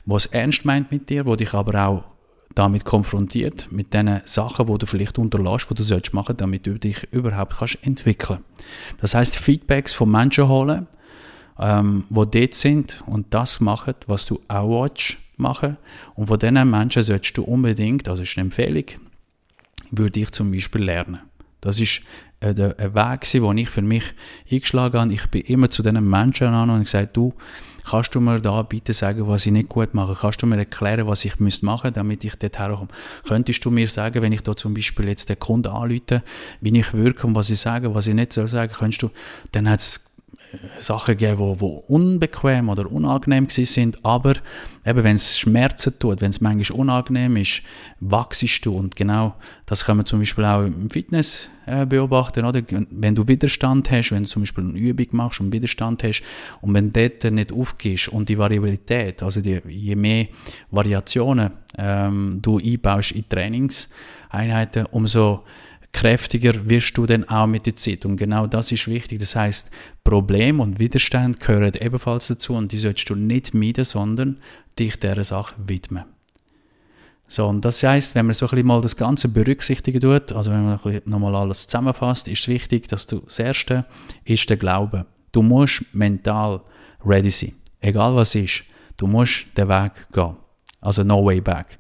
was 0.06 0.26
ernst 0.26 0.64
meint 0.64 0.90
mit 0.90 1.08
dir, 1.08 1.26
wo 1.26 1.36
dich 1.36 1.54
aber 1.54 1.86
auch 1.86 2.04
damit 2.54 2.84
konfrontiert, 2.84 3.68
mit 3.70 3.92
den 3.94 4.20
Sachen, 4.24 4.68
wo 4.68 4.78
du 4.78 4.86
vielleicht 4.86 5.18
unterlässt, 5.18 5.66
die 5.70 5.74
du 5.74 6.00
machen, 6.12 6.36
damit 6.36 6.66
du 6.66 6.78
dich 6.78 7.12
überhaupt 7.12 7.58
kannst 7.58 7.78
entwickeln. 7.82 8.40
Das 9.00 9.14
heißt, 9.14 9.36
Feedbacks 9.36 9.92
von 9.92 10.10
Menschen 10.10 10.48
holen, 10.48 10.86
ähm, 11.58 12.04
wo 12.10 12.24
dort 12.24 12.54
sind 12.54 13.02
und 13.06 13.32
das 13.34 13.60
machen, 13.60 13.94
was 14.06 14.26
du 14.26 14.40
auch 14.48 14.84
willst 14.84 15.16
machen. 15.36 15.76
Und 16.14 16.26
von 16.28 16.38
diesen 16.38 16.70
Menschen 16.70 17.02
solltest 17.02 17.36
du 17.36 17.42
unbedingt, 17.42 18.08
also 18.08 18.22
ist 18.22 18.36
eine 18.36 18.46
Empfehlung, 18.46 18.84
würde 19.90 20.20
ich 20.20 20.30
zum 20.30 20.52
Beispiel 20.52 20.84
lernen. 20.84 21.20
Das 21.60 21.80
ist 21.80 22.02
äh, 22.40 22.50
ein 22.50 22.94
Weg, 22.94 23.30
den 23.32 23.58
ich 23.58 23.70
für 23.70 23.82
mich 23.82 24.04
eingeschlagen 24.50 25.00
habe. 25.00 25.12
Ich 25.12 25.26
bin 25.28 25.42
immer 25.42 25.70
zu 25.70 25.82
diesen 25.82 26.08
Menschen 26.08 26.48
an 26.48 26.70
und 26.70 26.84
gesagt, 26.84 27.16
du, 27.16 27.34
kannst 27.84 28.14
du 28.14 28.20
mir 28.20 28.40
da 28.40 28.62
bitte 28.62 28.92
sagen, 28.92 29.28
was 29.28 29.46
ich 29.46 29.52
nicht 29.52 29.68
gut 29.68 29.94
mache? 29.94 30.16
Kannst 30.20 30.42
du 30.42 30.46
mir 30.46 30.58
erklären, 30.58 31.06
was 31.06 31.24
ich 31.24 31.38
müsste 31.40 31.66
machen, 31.66 31.92
damit 31.92 32.24
ich 32.24 32.34
dort 32.36 32.58
herkomme? 32.58 32.88
Könntest 33.26 33.64
du 33.64 33.70
mir 33.70 33.88
sagen, 33.88 34.22
wenn 34.22 34.32
ich 34.32 34.42
da 34.42 34.56
zum 34.56 34.74
Beispiel 34.74 35.08
jetzt 35.08 35.28
den 35.28 35.38
Kunden 35.38 35.68
anrufe, 35.68 36.22
wie 36.60 36.78
ich 36.78 36.92
wirke 36.94 37.26
und 37.26 37.34
was 37.34 37.50
ich 37.50 37.60
sage, 37.60 37.94
was 37.94 38.06
ich 38.06 38.14
nicht 38.14 38.32
soll 38.32 38.48
sagen, 38.48 38.72
könntest 38.72 39.02
du, 39.02 39.10
dann 39.52 39.68
hat 39.68 39.80
es 39.80 40.04
Sachen 40.78 41.16
gegeben, 41.16 41.56
die, 41.58 41.64
unbequem 41.64 42.68
oder 42.68 42.90
unangenehm 42.90 43.48
sind, 43.48 44.04
aber 44.04 44.34
eben, 44.84 45.04
wenn 45.04 45.16
es 45.16 45.38
Schmerzen 45.38 45.98
tut, 45.98 46.20
wenn 46.20 46.30
es 46.30 46.40
manchmal 46.40 46.80
unangenehm 46.80 47.36
ist, 47.36 47.62
wachst 48.00 48.64
du 48.64 48.72
und 48.72 48.96
genau 48.96 49.34
das 49.66 49.84
kann 49.84 49.96
man 49.96 50.06
zum 50.06 50.18
Beispiel 50.18 50.44
auch 50.44 50.62
im 50.62 50.90
Fitness 50.90 51.48
äh, 51.66 51.86
beobachten, 51.86 52.44
oder? 52.44 52.62
Wenn 52.90 53.14
du 53.14 53.26
Widerstand 53.26 53.90
hast, 53.90 54.12
wenn 54.12 54.24
du 54.24 54.28
zum 54.28 54.42
Beispiel 54.42 54.64
eine 54.64 54.78
Übung 54.78 55.06
machst 55.12 55.40
und 55.40 55.52
Widerstand 55.52 56.02
hast 56.02 56.22
und 56.60 56.74
wenn 56.74 56.92
dort 56.92 57.24
nicht 57.24 57.52
aufgehst 57.52 58.08
und 58.08 58.28
die 58.28 58.36
Variabilität, 58.36 59.22
also 59.22 59.40
die, 59.40 59.60
je 59.68 59.96
mehr 59.96 60.26
Variationen 60.70 61.52
ähm, 61.78 62.40
du 62.42 62.58
einbaust 62.58 63.12
in 63.12 63.28
Trainingseinheiten, 63.28 64.86
umso 64.86 65.44
kräftiger 65.94 66.68
wirst 66.68 66.98
du 66.98 67.06
dann 67.06 67.26
auch 67.28 67.46
mit 67.46 67.66
der 67.66 67.76
Zeit. 67.76 68.04
Und 68.04 68.16
genau 68.16 68.46
das 68.46 68.72
ist 68.72 68.88
wichtig. 68.88 69.20
Das 69.20 69.36
heißt, 69.36 69.70
Problem 70.02 70.60
und 70.60 70.78
Widerstand 70.78 71.40
gehören 71.40 71.72
ebenfalls 71.80 72.26
dazu 72.26 72.54
und 72.54 72.72
die 72.72 72.78
solltest 72.78 73.08
du 73.08 73.14
nicht 73.14 73.54
meiden, 73.54 73.84
sondern 73.84 74.38
dich 74.78 74.98
dieser 74.98 75.24
Sache 75.24 75.54
widmen. 75.56 76.04
So, 77.28 77.46
und 77.46 77.64
das 77.64 77.82
heißt, 77.82 78.14
wenn 78.16 78.26
man 78.26 78.34
so 78.34 78.46
ein 78.46 78.50
bisschen 78.50 78.66
mal 78.66 78.82
das 78.82 78.96
Ganze 78.96 79.28
berücksichtigen 79.28 80.00
tut, 80.00 80.32
also 80.32 80.50
wenn 80.50 80.64
man 80.64 80.78
nochmal 81.06 81.36
alles 81.36 81.68
zusammenfasst, 81.68 82.28
ist 82.28 82.40
es 82.40 82.48
wichtig, 82.48 82.88
dass 82.88 83.06
du 83.06 83.20
das 83.20 83.38
Erste 83.38 83.86
ist 84.24 84.50
der 84.50 84.56
Glaube. 84.56 85.06
Du 85.32 85.42
musst 85.42 85.84
mental 85.94 86.60
ready 87.04 87.30
sein. 87.30 87.52
Egal 87.80 88.14
was 88.16 88.34
ist, 88.34 88.64
du 88.96 89.06
musst 89.06 89.46
den 89.56 89.68
Weg 89.68 89.92
gehen. 90.12 90.36
Also 90.80 91.04
no 91.04 91.24
way 91.24 91.40
back. 91.40 91.78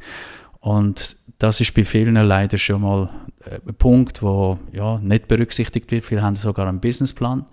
Und 0.64 1.16
das 1.36 1.60
ist 1.60 1.74
bei 1.74 1.84
vielen 1.84 2.14
leider 2.14 2.56
schon 2.56 2.80
mal 2.80 3.10
äh, 3.44 3.58
ein 3.68 3.74
Punkt, 3.74 4.22
wo 4.22 4.58
ja, 4.72 4.98
nicht 4.98 5.28
berücksichtigt 5.28 5.90
wird. 5.92 6.06
Viele 6.06 6.22
haben 6.22 6.36
sogar 6.36 6.66
einen 6.66 6.80
Businessplan. 6.80 7.44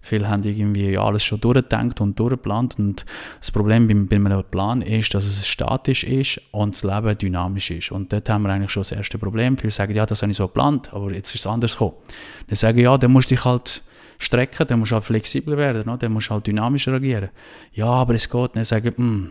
Viele 0.00 0.28
haben 0.28 0.44
irgendwie 0.44 0.96
alles 0.96 1.24
schon 1.24 1.40
durchgedacht 1.40 2.00
und 2.00 2.16
durchgeplant. 2.16 2.78
Und 2.78 3.06
das 3.40 3.50
Problem 3.50 3.88
bei, 3.88 3.94
bei 3.94 4.24
einem 4.24 4.44
Plan 4.44 4.82
ist, 4.82 5.14
dass 5.14 5.26
es 5.26 5.44
statisch 5.44 6.04
ist 6.04 6.40
und 6.52 6.76
das 6.76 6.84
Leben 6.84 7.18
dynamisch 7.18 7.72
ist. 7.72 7.90
Und 7.90 8.12
dort 8.12 8.28
haben 8.28 8.42
wir 8.42 8.50
eigentlich 8.50 8.70
schon 8.70 8.82
das 8.82 8.92
erste 8.92 9.18
Problem. 9.18 9.58
Viele 9.58 9.72
sagen, 9.72 9.92
ja, 9.92 10.06
das 10.06 10.22
habe 10.22 10.30
ich 10.30 10.36
so 10.36 10.46
geplant, 10.46 10.94
aber 10.94 11.12
jetzt 11.12 11.34
ist 11.34 11.40
es 11.40 11.46
anders 11.48 11.72
gekommen. 11.72 11.94
Dann 12.46 12.54
sagen, 12.54 12.78
ja, 12.78 12.96
dann 12.96 13.10
musst 13.10 13.32
du 13.32 13.34
dich 13.34 13.44
halt 13.44 13.82
strecken, 14.20 14.68
dann 14.68 14.78
musst 14.78 14.92
du 14.92 14.94
halt 14.94 15.04
flexibler 15.06 15.56
werden, 15.56 15.98
dann 15.98 16.12
musst 16.12 16.28
du 16.28 16.34
halt 16.34 16.46
dynamisch 16.46 16.86
reagieren. 16.86 17.30
Ja, 17.72 17.86
aber 17.86 18.14
es 18.14 18.30
geht. 18.30 18.54
Dann 18.54 18.64
sagen, 18.64 18.92
hm, 18.96 19.30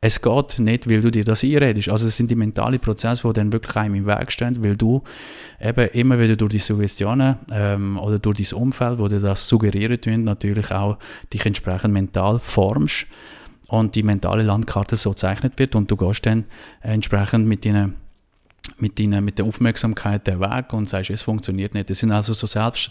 es 0.00 0.20
geht 0.20 0.58
nicht, 0.58 0.88
weil 0.88 1.00
du 1.00 1.10
dir 1.10 1.24
das 1.24 1.42
einredest. 1.42 1.88
Also 1.88 2.06
es 2.06 2.16
sind 2.16 2.30
die 2.30 2.36
mentalen 2.36 2.78
Prozesse, 2.78 3.26
die 3.26 3.32
dann 3.32 3.52
wirklich 3.52 3.76
einem 3.76 3.94
im 3.94 4.06
Weg 4.06 4.30
stehen, 4.30 4.62
weil 4.62 4.76
du 4.76 5.02
eben 5.60 5.88
immer 5.88 6.20
wieder 6.20 6.36
durch 6.36 6.52
die 6.52 6.58
Suggestionen 6.58 7.36
ähm, 7.50 7.98
oder 7.98 8.18
durch 8.18 8.50
dein 8.50 8.58
Umfeld, 8.58 8.98
wo 8.98 9.08
dir 9.08 9.20
das 9.20 9.48
suggerieren 9.48 10.00
tun, 10.00 10.24
natürlich 10.24 10.70
auch 10.70 10.98
dich 11.32 11.44
entsprechend 11.46 11.94
mental 11.94 12.38
formst 12.38 13.06
und 13.68 13.94
die 13.94 14.02
mentale 14.02 14.42
Landkarte 14.42 14.96
so 14.96 15.10
gezeichnet 15.10 15.54
wird 15.56 15.74
und 15.74 15.90
du 15.90 15.96
gehst 15.96 16.26
dann 16.26 16.44
entsprechend 16.82 17.46
mit 17.46 17.64
deinen 17.64 17.94
mit, 18.78 18.98
deiner, 18.98 19.20
mit 19.20 19.38
der 19.38 19.44
Aufmerksamkeit 19.44 20.26
der 20.26 20.40
Weg 20.40 20.72
und 20.72 20.88
sagst, 20.88 21.10
es 21.10 21.22
funktioniert 21.22 21.74
nicht. 21.74 21.90
Das 21.90 21.98
sind 21.98 22.12
also 22.12 22.32
so 22.32 22.46
selbst 22.46 22.90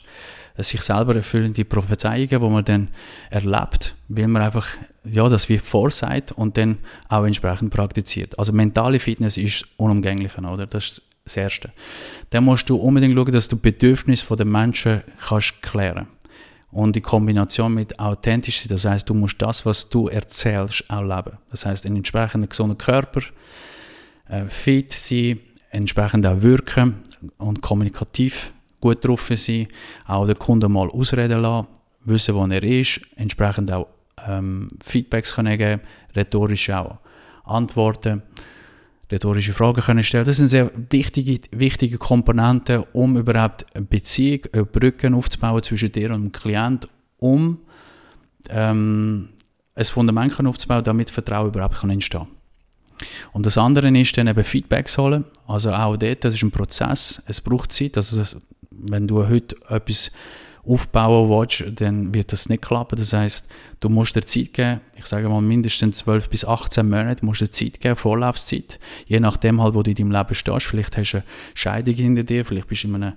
sich 0.57 0.81
selber 0.81 1.15
erfüllende 1.15 1.65
Prophezeiungen, 1.65 2.29
die 2.29 2.37
man 2.37 2.65
dann 2.65 2.87
erlebt, 3.29 3.95
weil 4.07 4.27
man 4.27 4.41
einfach 4.41 4.67
ja, 5.03 5.27
das 5.27 5.49
wie 5.49 5.57
vorsagt 5.57 6.31
und 6.31 6.57
dann 6.57 6.77
auch 7.09 7.25
entsprechend 7.25 7.71
praktiziert. 7.71 8.37
Also 8.39 8.53
mentale 8.53 8.99
Fitness 8.99 9.37
ist 9.37 9.65
unumgänglich, 9.77 10.37
oder? 10.37 10.65
Das 10.65 10.85
ist 10.85 11.01
das 11.25 11.37
Erste. 11.37 11.71
Dann 12.29 12.45
musst 12.45 12.69
du 12.69 12.77
unbedingt 12.77 13.15
schauen, 13.15 13.31
dass 13.31 13.47
du 13.47 13.57
Bedürfnisse 13.57 14.35
der 14.35 14.45
Menschen 14.45 15.01
kannst 15.27 15.61
klären 15.61 16.07
und 16.71 16.95
die 16.95 17.01
Kombination 17.01 17.73
mit 17.73 17.99
authentisch 17.99 18.59
sein, 18.59 18.69
das 18.69 18.85
heißt, 18.85 19.09
du 19.09 19.13
musst 19.13 19.41
das, 19.41 19.65
was 19.65 19.89
du 19.89 20.09
erzählst, 20.09 20.89
auch 20.89 21.01
leben. 21.01 21.37
Das 21.49 21.65
heißt, 21.65 21.85
einen 21.85 21.97
entsprechenden 21.97 22.49
gesunden 22.49 22.77
Körper, 22.77 23.21
äh, 24.27 24.45
fit 24.49 24.91
sein, 24.91 25.39
entsprechend 25.75 26.25
auch 26.25 26.41
wirken 26.41 26.95
und 27.37 27.61
kommunikativ 27.61 28.53
gut 28.79 29.03
drauf 29.03 29.31
sein, 29.35 29.67
auch 30.05 30.25
den 30.25 30.37
Kunden 30.37 30.71
mal 30.71 30.89
ausreden 30.89 31.41
lassen, 31.41 31.67
wissen, 32.05 32.35
wo 32.35 32.45
er 32.45 32.63
ist, 32.63 33.01
entsprechend 33.15 33.71
auch 33.73 33.87
ähm, 34.27 34.69
Feedbacks 34.83 35.35
können 35.35 35.57
geben, 35.57 35.81
rhetorisch 36.15 36.69
auch 36.69 36.99
Antworten, 37.43 38.23
rhetorische 39.11 39.53
Fragen 39.53 39.81
können 39.81 40.03
stellen. 40.03 40.25
Das 40.25 40.37
sind 40.37 40.47
sehr 40.47 40.71
wichtige, 40.89 41.39
wichtige 41.51 41.97
Komponenten, 41.97 42.83
um 42.93 43.17
überhaupt 43.17 43.65
eine 43.75 43.85
Beziehung, 43.85 44.41
eine 44.53 44.65
Brücken 44.65 45.13
aufzubauen 45.13 45.61
zwischen 45.63 45.91
dir 45.91 46.11
und 46.11 46.23
dem 46.23 46.31
Klient, 46.31 46.87
um 47.17 47.59
ähm, 48.49 49.29
ein 49.75 49.85
Fundament 49.85 50.39
aufzubauen, 50.39 50.83
damit 50.83 51.09
Vertrauen 51.09 51.49
überhaupt 51.49 51.75
kann 51.75 51.89
entstehen 51.89 52.21
kann. 52.21 52.44
Und 53.33 53.45
das 53.45 53.57
andere 53.57 53.87
ist 53.97 54.17
dann 54.17 54.27
eben 54.27 54.43
Feedbacks 54.43 54.97
holen. 54.97 55.25
Also 55.47 55.71
auch 55.71 55.97
dort, 55.97 56.23
das 56.23 56.33
ist 56.33 56.43
ein 56.43 56.51
Prozess. 56.51 57.21
Es 57.27 57.41
braucht 57.41 57.71
Zeit. 57.71 57.97
Also 57.97 58.21
wenn 58.71 59.07
du 59.07 59.27
heute 59.27 59.55
etwas 59.69 60.11
aufbauen 60.67 61.29
willst, 61.29 61.79
dann 61.79 62.13
wird 62.13 62.31
das 62.31 62.49
nicht 62.49 62.63
klappen. 62.63 62.97
Das 62.97 63.13
heißt, 63.13 63.47
du 63.81 63.89
musst 63.89 64.15
dir 64.15 64.25
Zeit 64.25 64.53
geben, 64.53 64.81
ich 64.95 65.05
sage 65.05 65.29
mal 65.29 65.41
mindestens 65.41 65.99
12 65.99 66.29
bis 66.29 66.45
18 66.45 66.89
Monate, 66.89 67.23
musst 67.25 67.41
dir 67.41 67.51
Zeit 67.51 67.79
geben, 67.79 67.95
Vorlaufzeit. 67.95 68.79
Je 69.05 69.19
nachdem 69.19 69.61
halt, 69.61 69.75
wo 69.75 69.83
du 69.83 69.91
in 69.91 69.95
deinem 69.95 70.11
Leben 70.11 70.33
stehst. 70.33 70.65
Vielleicht 70.65 70.97
hast 70.97 71.11
du 71.11 71.17
eine 71.17 71.25
Scheidung 71.53 71.93
hinter 71.93 72.23
dir, 72.23 72.45
vielleicht 72.45 72.67
bist 72.67 72.83
du 72.83 72.87
in, 72.87 72.95
einer, 72.95 73.15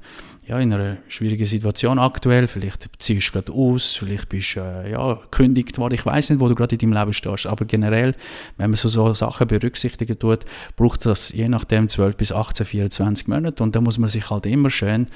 ja, 0.49 0.59
in 0.59 0.73
einer 0.73 0.97
schwierigen 1.09 1.45
Situation 1.45 1.99
aktuell, 1.99 2.49
vielleicht 2.49 2.89
ziehst 2.99 3.29
du 3.29 3.33
gerade 3.33 3.53
aus, 3.53 3.97
vielleicht 3.97 4.31
bist 4.31 4.57
du 4.57 4.61
äh, 4.61 4.93
ja, 4.93 5.13
gekündigt 5.13 5.77
worden. 5.77 5.93
Ich 5.93 6.07
weiß 6.07 6.31
nicht, 6.31 6.41
wo 6.41 6.49
du 6.49 6.55
gerade 6.55 6.75
in 6.75 6.79
deinem 6.79 6.99
Leben 6.99 7.13
stehst. 7.13 7.47
Aber 7.47 7.67
generell, 7.67 8.15
wenn 8.57 8.71
man 8.71 8.77
so, 8.77 8.89
so 8.89 9.13
Sachen 9.13 9.47
berücksichtigen 9.47 10.19
tut, 10.19 10.47
braucht 10.77 11.05
das 11.05 11.33
je 11.33 11.51
nachdem 11.51 11.91
12 11.91 12.17
bis 12.17 12.33
18, 12.33 12.65
24 12.65 13.29
Monate. 13.29 13.63
Und 13.63 13.77
da 13.77 13.83
muss 13.83 13.99
man 13.99 14.09
sich 14.09 14.31
halt 14.31 14.47
immer 14.47 14.71
schön 14.71 15.09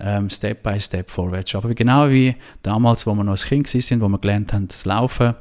ähm, 0.00 0.28
Step 0.28 0.64
by 0.64 0.80
Step 0.80 1.08
vorwärts 1.08 1.50
schaffen. 1.50 1.72
Genau 1.76 2.08
wie 2.08 2.34
damals, 2.62 3.06
wo 3.06 3.14
wir 3.14 3.22
noch 3.22 3.32
als 3.32 3.44
Kind 3.44 3.68
sind, 3.68 4.00
wo 4.00 4.08
wir 4.08 4.18
gelernt 4.18 4.52
haben 4.52 4.68
zu 4.70 4.88
laufen 4.88 5.34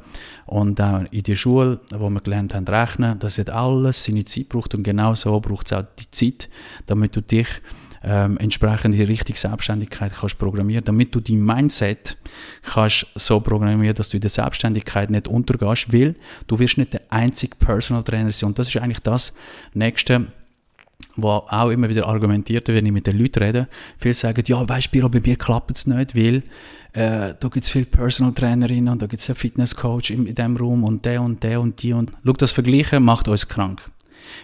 und 0.46 0.80
auch 0.80 1.06
in 1.10 1.24
der 1.24 1.36
Schule, 1.36 1.80
wo 1.90 2.08
wir 2.12 2.22
gelernt 2.22 2.54
haben 2.54 2.68
zu 2.68 2.72
rechnen. 2.72 3.18
Das 3.18 3.40
hat 3.40 3.50
alles 3.50 4.04
seine 4.04 4.26
Zeit 4.26 4.50
braucht 4.50 4.76
und 4.76 4.84
genau 4.84 5.16
so 5.16 5.40
braucht 5.40 5.72
es 5.72 5.74
auch 5.74 5.86
die 5.98 6.12
Zeit, 6.12 6.50
damit 6.86 7.16
du 7.16 7.22
dich 7.22 7.48
ähm, 8.04 8.38
entsprechend 8.38 8.96
die 8.96 9.04
richtige 9.04 9.38
Selbstständigkeit 9.38 10.14
kannst 10.14 10.38
programmieren, 10.38 10.84
damit 10.84 11.14
du 11.14 11.20
dein 11.20 11.44
Mindset 11.44 12.18
kannst 12.64 13.08
so 13.16 13.40
programmieren, 13.40 13.96
dass 13.96 14.10
du 14.10 14.18
in 14.18 14.22
der 14.22 14.30
Selbstständigkeit 14.30 15.10
nicht 15.10 15.28
untergehst, 15.28 15.92
weil 15.92 16.16
du 16.48 16.60
wirst 16.60 16.78
nicht 16.78 16.94
der 16.94 17.02
einzige 17.10 17.56
Personal 17.56 18.04
Trainer 18.04 18.32
sein. 18.32 18.50
Und 18.50 18.60
das 18.60 18.70
ist 18.70 18.78
eigentlich 18.78 19.00
das 19.00 19.34
Nächste, 19.74 20.28
wo 21.16 21.30
auch 21.30 21.70
immer 21.70 21.90
wieder 21.90 22.08
argumentiert 22.08 22.68
wird, 22.68 22.78
wenn 22.78 22.86
ich 22.86 22.92
mit 22.92 23.08
den 23.08 23.18
Leuten 23.18 23.44
rede. 23.44 23.68
Viele 24.00 24.14
sagen, 24.14 24.44
ja, 24.46 24.68
weißt 24.68 24.94
du, 24.94 25.10
bei 25.10 25.20
mir 25.20 25.36
klappt 25.36 25.78
es 25.78 25.88
nicht, 25.88 26.16
weil 26.16 26.44
äh, 26.94 27.34
da 27.40 27.48
gibt 27.50 27.64
es 27.64 27.70
viele 27.70 27.86
Personal 27.86 28.34
Trainerinnen 28.34 28.92
und 28.92 29.02
da 29.02 29.08
gibt 29.08 29.22
es 29.22 29.30
einen 29.30 29.36
Fitnesscoach 29.36 30.10
in, 30.10 30.26
in 30.26 30.36
dem 30.36 30.58
Raum 30.58 30.84
und 30.84 31.06
der 31.06 31.22
und 31.22 31.44
der 31.44 31.62
und 31.62 31.82
die 31.82 31.94
und 31.94 32.12
schau, 32.26 32.34
das 32.34 32.52
Vergleichen 32.52 33.04
macht 33.04 33.28
uns 33.28 33.48
krank. 33.48 33.82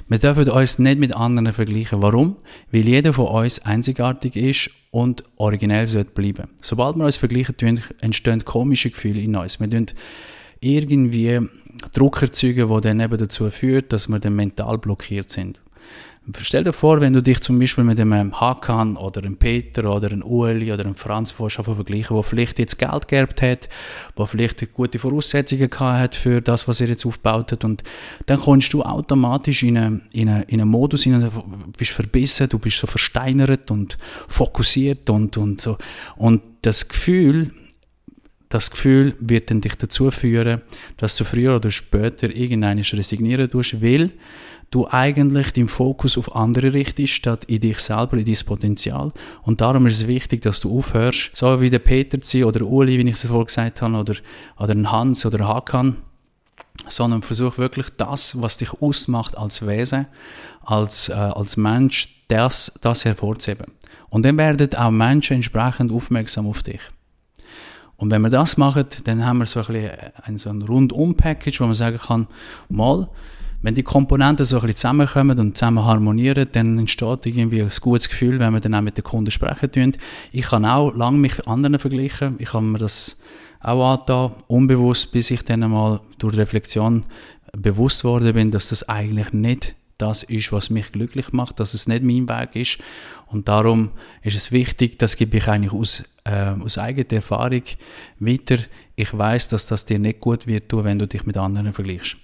Wir 0.08 0.20
dürfen 0.20 0.50
uns 0.50 0.80
nicht 0.80 1.00
mit 1.00 1.14
anderen 1.14 1.54
vergleichen. 1.54 2.02
Warum? 2.02 2.38
Weil 2.72 2.88
jeder 2.88 3.14
von 3.14 3.28
uns 3.28 3.60
einzigartig 3.66 4.36
ist 4.36 4.70
und 4.92 5.24
originell 5.38 5.88
sollte 5.88 6.12
bleiben. 6.12 6.50
Sobald 6.62 6.96
wir 6.96 7.06
uns 7.06 7.18
vergleichen, 7.18 7.82
entstehen 8.02 8.46
komische 8.46 8.90
Gefühle 8.90 9.22
in 9.22 9.36
uns. 9.36 9.60
Wir 9.60 9.70
tun 9.70 9.88
irgendwie 10.62 11.40
Druck 11.94 12.22
erzeugen, 12.22 12.70
der 12.70 12.82
dann 12.82 13.00
eben 13.00 13.18
dazu 13.18 13.50
führt, 13.50 13.92
dass 13.94 14.08
wir 14.08 14.20
dann 14.20 14.36
mental 14.36 14.78
blockiert 14.78 15.30
sind. 15.30 15.60
Stell 16.40 16.64
dir 16.64 16.74
vor, 16.74 17.02
wenn 17.02 17.14
du 17.14 17.22
dich 17.22 17.40
zum 17.42 17.60
Beispiel 17.60 17.84
mit 17.84 18.00
einem 18.00 18.40
Hakan 18.40 18.98
oder 18.98 19.22
einem 19.22 19.38
Peter 19.38 19.94
oder 19.94 20.10
einem 20.10 20.24
Ueli 20.24 20.74
oder 20.74 20.84
einem 20.84 20.96
Franz 20.96 21.32
vergleichen, 21.32 22.16
wo 22.16 22.24
vielleicht 22.24 22.58
jetzt 22.58 22.80
Geld 22.80 23.08
geerbt 23.08 23.44
hat, 23.44 23.70
wo 24.16 24.26
vielleicht 24.26 24.74
gute 24.74 24.98
Voraussetzungen 24.98 25.70
gehabt 25.70 26.00
hat 26.00 26.16
für 26.16 26.42
das, 26.42 26.68
was 26.68 26.82
er 26.82 26.88
jetzt 26.88 27.06
aufgebaut 27.06 27.52
hat. 27.52 27.64
Und 27.64 27.84
dann 28.26 28.40
kommst 28.40 28.74
du 28.74 28.82
automatisch 28.82 29.62
in 29.62 29.78
einen, 29.78 30.02
in 30.14 30.30
einen, 30.30 30.44
in 30.44 30.62
einen 30.62 30.70
Modus 30.70 31.04
hinein, 31.04 31.30
du 31.32 31.72
bist 31.78 31.92
verbissen, 31.92 32.50
du 32.50 32.58
bist 32.58 32.80
so 32.80 32.88
versteinert 32.88 33.70
und 33.70 34.00
fokussiert 34.28 35.08
und, 35.12 35.38
und 35.38 35.62
so. 35.62 35.78
Und 36.16 36.42
das 36.64 36.88
Gefühl, 36.88 37.52
das 38.50 38.72
Gefühl 38.72 39.14
wird 39.20 39.52
dann 39.52 39.62
dich 39.62 39.76
dazu 39.76 40.10
führen, 40.10 40.62
dass 40.98 41.18
du 41.18 41.24
früher 41.24 41.56
oder 41.56 41.70
später 41.70 42.30
irgendeines 42.34 42.94
resignieren 42.94 43.50
tust, 43.50 43.82
weil 43.82 44.12
du 44.76 44.88
eigentlich 44.90 45.52
den 45.54 45.70
Fokus 45.70 46.18
auf 46.18 46.36
andere 46.36 46.74
richtest, 46.74 47.14
statt 47.14 47.46
in 47.46 47.62
dich 47.62 47.80
selber, 47.80 48.18
in 48.18 48.26
dein 48.26 48.46
Potenzial. 48.46 49.12
Und 49.44 49.62
darum 49.62 49.86
ist 49.88 50.02
es 50.02 50.08
wichtig, 50.08 50.42
dass 50.42 50.60
du 50.60 50.78
aufhörst, 50.78 51.32
so 51.34 51.62
wie 51.62 51.70
der 51.70 51.80
Peter 51.80 52.20
zu 52.20 52.46
oder 52.46 52.66
Uli, 52.66 52.98
wie 52.98 53.10
ich 53.10 53.16
es 53.16 53.26
vorhin 53.26 53.46
gesagt 53.46 53.82
habe, 53.82 53.96
oder, 53.96 54.16
oder 54.60 54.92
Hans 54.92 55.26
oder 55.26 55.48
Hakan, 55.48 55.96
sondern 56.90 57.22
versuch 57.22 57.58
wirklich 57.58 57.88
das, 57.98 58.42
was 58.42 58.58
dich 58.58 58.74
ausmacht 58.82 59.38
als 59.38 59.66
Wesen, 59.66 60.08
als, 60.66 61.10
äh, 61.10 61.14
als 61.14 61.56
Mensch, 61.56 62.24
das, 62.28 62.78
das 62.82 63.06
hervorzuheben. 63.06 63.72
Und 64.10 64.26
dann 64.26 64.38
werden 64.38 64.74
auch 64.76 64.92
Menschen 64.92 65.38
entsprechend 65.38 65.92
aufmerksam 65.92 66.48
auf 66.48 66.64
dich. 66.64 66.82
Und 67.98 68.12
wenn 68.12 68.22
wir 68.22 68.30
das 68.30 68.58
machen, 68.58 68.86
dann 69.06 69.26
haben 69.26 69.38
wir 69.38 69.46
so 69.46 69.62
ein, 69.62 69.68
bisschen 69.68 69.92
ein, 70.24 70.38
so 70.38 70.50
ein 70.50 70.62
Rundum-Package, 70.62 71.62
wo 71.62 71.66
man 71.66 71.76
sagen 71.76 71.98
kann, 71.98 72.28
mal, 72.68 73.08
wenn 73.62 73.76
die 73.76 73.84
Komponenten 73.84 74.46
so 74.46 74.58
ein 74.58 74.62
bisschen 74.62 74.76
zusammenkommen 74.76 75.40
und 75.40 75.58
zusammen 75.58 75.86
harmonieren, 75.86 76.48
dann 76.52 76.78
entsteht 76.78 77.26
irgendwie 77.26 77.62
ein 77.62 77.72
gutes 77.82 78.10
Gefühl, 78.10 78.40
wenn 78.40 78.54
wir 78.54 78.60
dann 78.60 78.76
auch 78.76 78.82
mit 78.82 78.98
den 78.98 79.04
Kunden 79.04 79.32
sprechen 79.32 79.72
tun. 79.72 79.98
Ich 80.32 80.46
kann 80.46 80.66
auch 80.66 80.92
lange 80.94 81.18
mich 81.18 81.48
anderen 81.48 81.80
vergleichen. 81.80 82.36
Ich 82.40 82.54
habe 82.54 82.66
mir 82.66 82.80
das 82.80 83.20
auch 83.62 83.94
angetan, 83.94 84.32
unbewusst, 84.48 85.12
bis 85.12 85.32
ich 85.32 85.44
dann 85.44 85.64
einmal 85.64 86.00
durch 86.20 86.38
Reflexion 86.38 87.06
bewusst 87.54 88.04
worden 88.04 88.34
bin, 88.34 88.52
dass 88.52 88.70
das 88.70 88.88
eigentlich 88.88 89.34
nicht 89.34 89.76
das 89.98 90.24
ist, 90.24 90.52
was 90.52 90.70
mich 90.70 90.92
glücklich 90.92 91.32
macht, 91.32 91.60
dass 91.60 91.74
es 91.74 91.88
nicht 91.88 92.04
mein 92.04 92.28
Weg 92.28 92.56
ist. 92.56 92.78
Und 93.28 93.48
darum 93.48 93.92
ist 94.22 94.36
es 94.36 94.52
wichtig, 94.52 95.00
das 95.00 95.16
gebe 95.16 95.38
ich 95.38 95.48
eigentlich 95.48 95.74
aus, 95.74 96.04
äh, 96.26 96.52
aus 96.52 96.78
eigener 96.78 97.14
Erfahrung 97.14 97.64
weiter. 98.20 98.58
Ich 98.96 99.18
weiß, 99.18 99.48
dass 99.48 99.68
das 99.68 99.86
dir 99.86 100.00
nicht 100.00 100.20
gut 100.20 100.48
wird 100.48 100.72
wenn 100.74 101.00
du 101.00 101.08
dich 101.08 101.26
mit 101.26 101.38
anderen 101.38 101.74
vergleichst. 101.74 102.18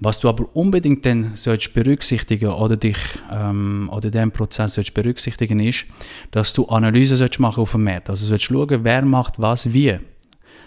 Was 0.00 0.20
du 0.20 0.28
aber 0.28 0.48
unbedingt 0.54 1.04
dann 1.04 1.32
sollst 1.34 1.74
berücksichtigen 1.74 2.50
oder 2.50 2.76
dich 2.76 2.96
ähm, 3.32 3.90
oder 3.92 4.10
den 4.10 4.30
Prozess 4.30 4.74
sollst 4.74 4.94
berücksichtigen 4.94 5.58
ist, 5.60 5.86
dass 6.30 6.52
du 6.52 6.66
Analyse 6.68 7.16
sollst 7.16 7.40
machen 7.40 7.62
auf 7.62 7.72
dem 7.72 7.84
Markt. 7.84 8.08
Also 8.08 8.26
sollst 8.26 8.44
schauen, 8.44 8.84
wer 8.84 9.04
macht 9.04 9.40
was 9.40 9.72
wie. 9.72 9.98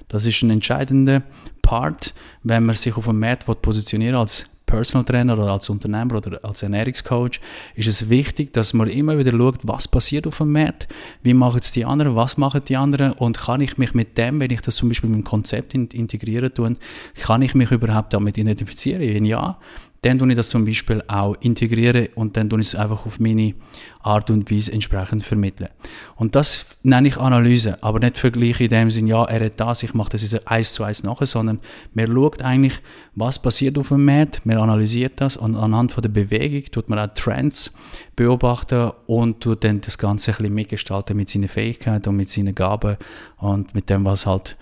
Das 0.10 0.26
ist 0.26 0.42
ein 0.42 0.50
entscheidender 0.50 1.24
Part, 1.62 2.14
wenn 2.44 2.66
man 2.66 2.76
sich 2.76 2.98
auf 2.98 3.06
dem 3.06 3.20
Markt 3.20 3.46
positionieren 3.62 4.16
als 4.16 4.46
Personal 4.72 5.04
Trainer 5.04 5.34
oder 5.38 5.52
als 5.52 5.70
Unternehmer 5.70 6.16
oder 6.16 6.40
als 6.44 6.64
Ernährungscoach 6.64 7.42
ist 7.76 7.88
es 7.88 8.10
wichtig, 8.10 8.54
dass 8.54 8.74
man 8.74 8.88
immer 8.88 9.18
wieder 9.18 9.34
schaut, 9.34 9.60
was 9.64 9.86
passiert 9.86 10.26
auf 10.26 10.38
dem 10.38 10.54
Markt, 10.54 10.88
wie 11.24 11.34
machen 11.34 11.60
es 11.62 11.74
die 11.74 11.84
anderen, 11.84 12.16
was 12.16 12.38
machen 12.38 12.62
die 12.66 12.78
anderen? 12.78 13.12
Und 13.12 13.38
kann 13.38 13.60
ich 13.60 13.78
mich 13.78 13.94
mit 13.94 14.18
dem, 14.18 14.40
wenn 14.40 14.50
ich 14.50 14.62
das 14.62 14.78
zum 14.78 14.88
Beispiel 14.88 15.10
mit 15.10 15.20
dem 15.20 15.24
Konzept 15.26 15.74
integrieren 15.74 16.54
tue, 16.54 16.78
kann 17.20 17.42
ich 17.42 17.54
mich 17.54 17.70
überhaupt 17.72 18.14
damit 18.14 18.38
identifizieren? 18.38 19.02
Wenn 19.02 19.26
ja, 19.26 19.60
dann 20.04 20.18
tue 20.18 20.30
ich 20.32 20.36
das 20.36 20.50
zum 20.50 20.66
Beispiel 20.66 21.04
auch 21.08 21.36
integrieren 21.42 22.08
und 22.16 22.36
dann 22.36 22.50
tue 22.50 22.60
ich 22.62 22.68
es 22.68 22.76
einfach 22.76 23.06
auf 23.06 23.20
meine 23.20 23.54
Art 24.02 24.32
und 24.32 24.50
Weise 24.50 24.72
entsprechend 24.72 25.24
vermitteln. 25.24 25.70
Und 26.16 26.34
das 26.36 26.66
nenne 26.82 27.08
ich 27.08 27.18
Analyse, 27.18 27.78
aber 27.84 28.00
nicht 28.00 28.18
Vergleich 28.18 28.60
in 28.62 28.70
dem 28.70 28.90
Sinn, 28.90 29.06
ja, 29.06 29.24
er 29.26 29.46
hat 29.46 29.60
das, 29.60 29.84
ich 29.84 29.94
mache 29.94 30.10
das 30.10 30.24
jetzt 30.24 30.48
eins 30.48 30.74
zu 30.74 30.84
eins 30.84 31.04
nachher, 31.04 31.28
sondern 31.28 31.60
man 31.94 32.08
schaut 32.08 32.42
eigentlich, 32.42 32.80
was 33.14 33.40
passiert 33.40 33.78
auf 33.78 33.90
dem 33.90 34.04
Markt, 34.04 34.44
man 34.44 34.58
analysiert 34.58 35.22
das 35.22 35.38
und 35.38 35.56
anhand 35.56 35.92
von 35.92 36.02
der 36.02 36.10
Bewegung 36.10 36.64
tut 36.72 36.90
man 36.90 36.98
auch 36.98 37.14
Trends 37.14 37.72
beobachten 38.16 38.92
und 39.06 39.42
tut 39.42 39.64
dann 39.64 39.82
das 39.82 40.00
Ganze 40.00 40.32
ein 40.32 40.38
bisschen 40.38 40.56
mitgestalten 40.56 41.16
mit 41.16 41.30
seinen 41.30 41.48
Fähigkeiten 41.48 42.10
und 42.10 42.16
mit 42.16 42.32
seinen 42.32 42.56
Gaben 42.56 42.98
und 43.38 43.76
mit 43.76 43.92
dem, 43.92 44.04
was 44.04 44.26
halt 44.26 44.58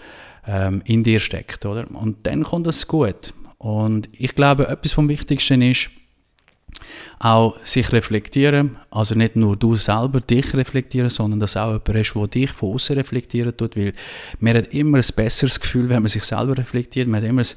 ähm, 0.45 0.81
in 0.83 1.03
dir 1.03 1.21
steckt, 1.21 1.65
oder? 1.65 1.85
Und 1.91 2.25
dann 2.25 2.43
kommt 2.43 2.67
es 2.67 2.87
gut. 2.87 3.33
Und 3.59 4.09
ich 4.13 4.35
glaube, 4.35 4.67
etwas 4.69 4.93
vom 4.93 5.09
Wichtigsten 5.09 5.61
ist, 5.61 5.89
auch 7.19 7.55
sich 7.63 7.91
reflektieren, 7.91 8.77
also 8.91 9.13
nicht 9.13 9.35
nur 9.35 9.57
du 9.57 9.75
selber 9.75 10.21
dich 10.21 10.53
reflektieren, 10.53 11.09
sondern 11.09 11.39
dass 11.39 11.57
auch 11.57 11.73
jemand 11.73 11.89
ist, 11.89 12.15
der 12.15 12.27
dich 12.27 12.51
von 12.51 12.73
außen 12.73 12.95
reflektieren 12.95 13.55
tut, 13.55 13.75
weil 13.75 13.93
man 14.39 14.55
hat 14.55 14.73
immer 14.73 14.97
ein 14.97 15.05
besseres 15.15 15.59
Gefühl, 15.59 15.89
wenn 15.89 16.01
man 16.01 16.09
sich 16.09 16.23
selber 16.23 16.57
reflektiert, 16.57 17.07
man 17.07 17.21
hat 17.21 17.29
immer 17.29 17.41
ein 17.41 17.47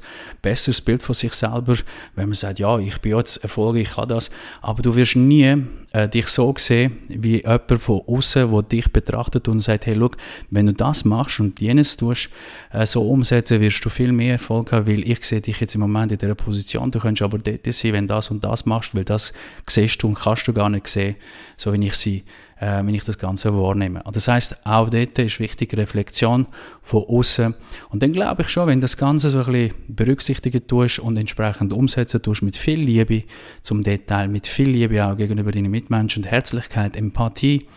besseres 0.41 0.81
Bild 0.81 1.01
von 1.01 1.15
sich 1.15 1.33
selber, 1.33 1.77
wenn 2.15 2.29
man 2.29 2.33
sagt, 2.33 2.59
ja, 2.59 2.77
ich 2.77 2.99
bin 2.99 3.17
jetzt 3.17 3.37
erfolgreich, 3.37 3.83
ich 3.83 3.95
kann 3.95 4.09
das, 4.09 4.29
aber 4.61 4.81
du 4.81 4.95
wirst 4.95 5.15
nie 5.15 5.63
äh, 5.93 6.09
dich 6.09 6.27
so 6.27 6.53
sehen, 6.57 6.97
wie 7.07 7.37
jemand 7.37 7.81
von 7.81 8.01
außen, 8.05 8.51
der 8.51 8.61
dich 8.63 8.91
betrachtet 8.91 9.47
und 9.47 9.61
sagt, 9.61 9.85
hey, 9.85 9.93
look, 9.93 10.17
wenn 10.49 10.65
du 10.65 10.73
das 10.73 11.05
machst 11.05 11.39
und 11.39 11.61
jenes 11.61 11.95
tust, 11.95 12.29
äh, 12.71 12.85
so 12.85 13.07
umsetzen, 13.07 13.61
wirst 13.61 13.83
du 13.85 13.89
viel 13.89 14.11
mehr 14.11 14.33
Erfolg 14.33 14.71
haben, 14.71 14.87
weil 14.87 15.09
ich 15.09 15.23
sehe 15.23 15.41
dich 15.41 15.59
jetzt 15.59 15.75
im 15.75 15.81
Moment 15.81 16.11
in 16.11 16.17
dieser 16.17 16.35
Position, 16.35 16.91
du 16.91 16.99
könntest 16.99 17.21
aber 17.21 17.37
dort 17.37 17.73
sein, 17.73 17.93
wenn 17.93 18.07
das 18.07 18.29
und 18.29 18.43
das 18.43 18.65
machst, 18.65 18.93
weil 18.93 19.02
das 19.05 19.33
siehst 19.67 20.01
du 20.03 20.07
und 20.07 20.15
kannst 20.15 20.47
du 20.47 20.53
gar 20.53 20.69
nicht 20.69 20.87
sehen, 20.87 21.15
so 21.57 21.73
wie 21.73 21.87
ich 21.87 21.95
sie, 21.95 22.23
äh, 22.59 22.85
wenn 22.85 22.93
ich 22.93 23.03
das 23.03 23.17
Ganze 23.17 23.53
wahrnehme. 23.53 24.03
Das 24.11 24.27
heißt, 24.27 24.65
auch 24.65 24.89
dort 24.89 25.19
ist 25.19 25.39
wichtig 25.39 25.75
Reflexion 25.75 26.47
von 26.81 27.03
außen. 27.03 27.53
Und 27.89 28.03
dann 28.03 28.13
glaube 28.13 28.43
ich 28.43 28.49
schon, 28.49 28.67
wenn 28.67 28.81
das 28.81 28.97
Ganze 28.97 29.29
so 29.29 29.39
ein 29.39 29.45
bisschen 29.45 29.73
berücksichtigen 29.87 30.65
tust 30.67 30.99
und 30.99 31.17
entsprechend 31.17 31.73
umsetzen 31.73 32.21
tust 32.21 32.41
mit 32.41 32.57
viel 32.57 32.79
Liebe 32.79 33.23
zum 33.61 33.83
Detail, 33.83 34.27
mit 34.27 34.47
viel 34.47 34.69
Liebe 34.69 35.05
auch 35.05 35.17
gegenüber 35.17 35.51
deinen 35.51 35.71
Mitmenschen, 35.71 36.23
Herzlichkeit, 36.23 36.95
Empathie 36.95 37.67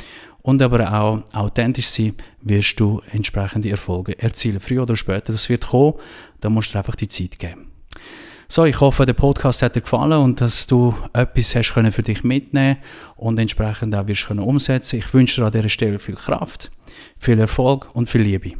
und 0.42 0.62
aber 0.62 0.92
auch 0.92 1.22
authentisch 1.34 1.88
sein, 1.88 2.14
wirst 2.42 2.78
du 2.78 3.02
entsprechende 3.10 3.68
Erfolge 3.70 4.16
erzielen. 4.16 4.60
Früher 4.60 4.82
oder 4.84 4.94
später, 4.94 5.32
das 5.32 5.48
wird 5.48 5.68
kommen, 5.68 5.94
da 6.40 6.48
musst 6.48 6.72
du 6.72 6.78
einfach 6.78 6.94
die 6.94 7.08
Zeit 7.08 7.40
geben. 7.40 7.65
So, 8.48 8.64
ich 8.64 8.80
hoffe, 8.80 9.06
der 9.06 9.12
Podcast 9.12 9.62
hat 9.62 9.74
dir 9.74 9.80
gefallen 9.80 10.20
und 10.20 10.40
dass 10.40 10.68
du 10.68 10.94
etwas 11.12 11.56
hast 11.56 11.74
können 11.74 11.90
für 11.90 12.04
dich 12.04 12.22
mitnehmen 12.22 12.76
und 13.16 13.38
entsprechend 13.38 13.94
auch 13.96 14.06
wirst 14.06 14.26
können 14.26 14.40
umsetzen. 14.40 14.98
Ich 14.98 15.12
wünsche 15.12 15.40
dir 15.40 15.46
an 15.46 15.52
dieser 15.52 15.68
Stelle 15.68 15.98
viel 15.98 16.14
Kraft, 16.14 16.70
viel 17.18 17.40
Erfolg 17.40 17.88
und 17.92 18.08
viel 18.08 18.22
Liebe. 18.22 18.52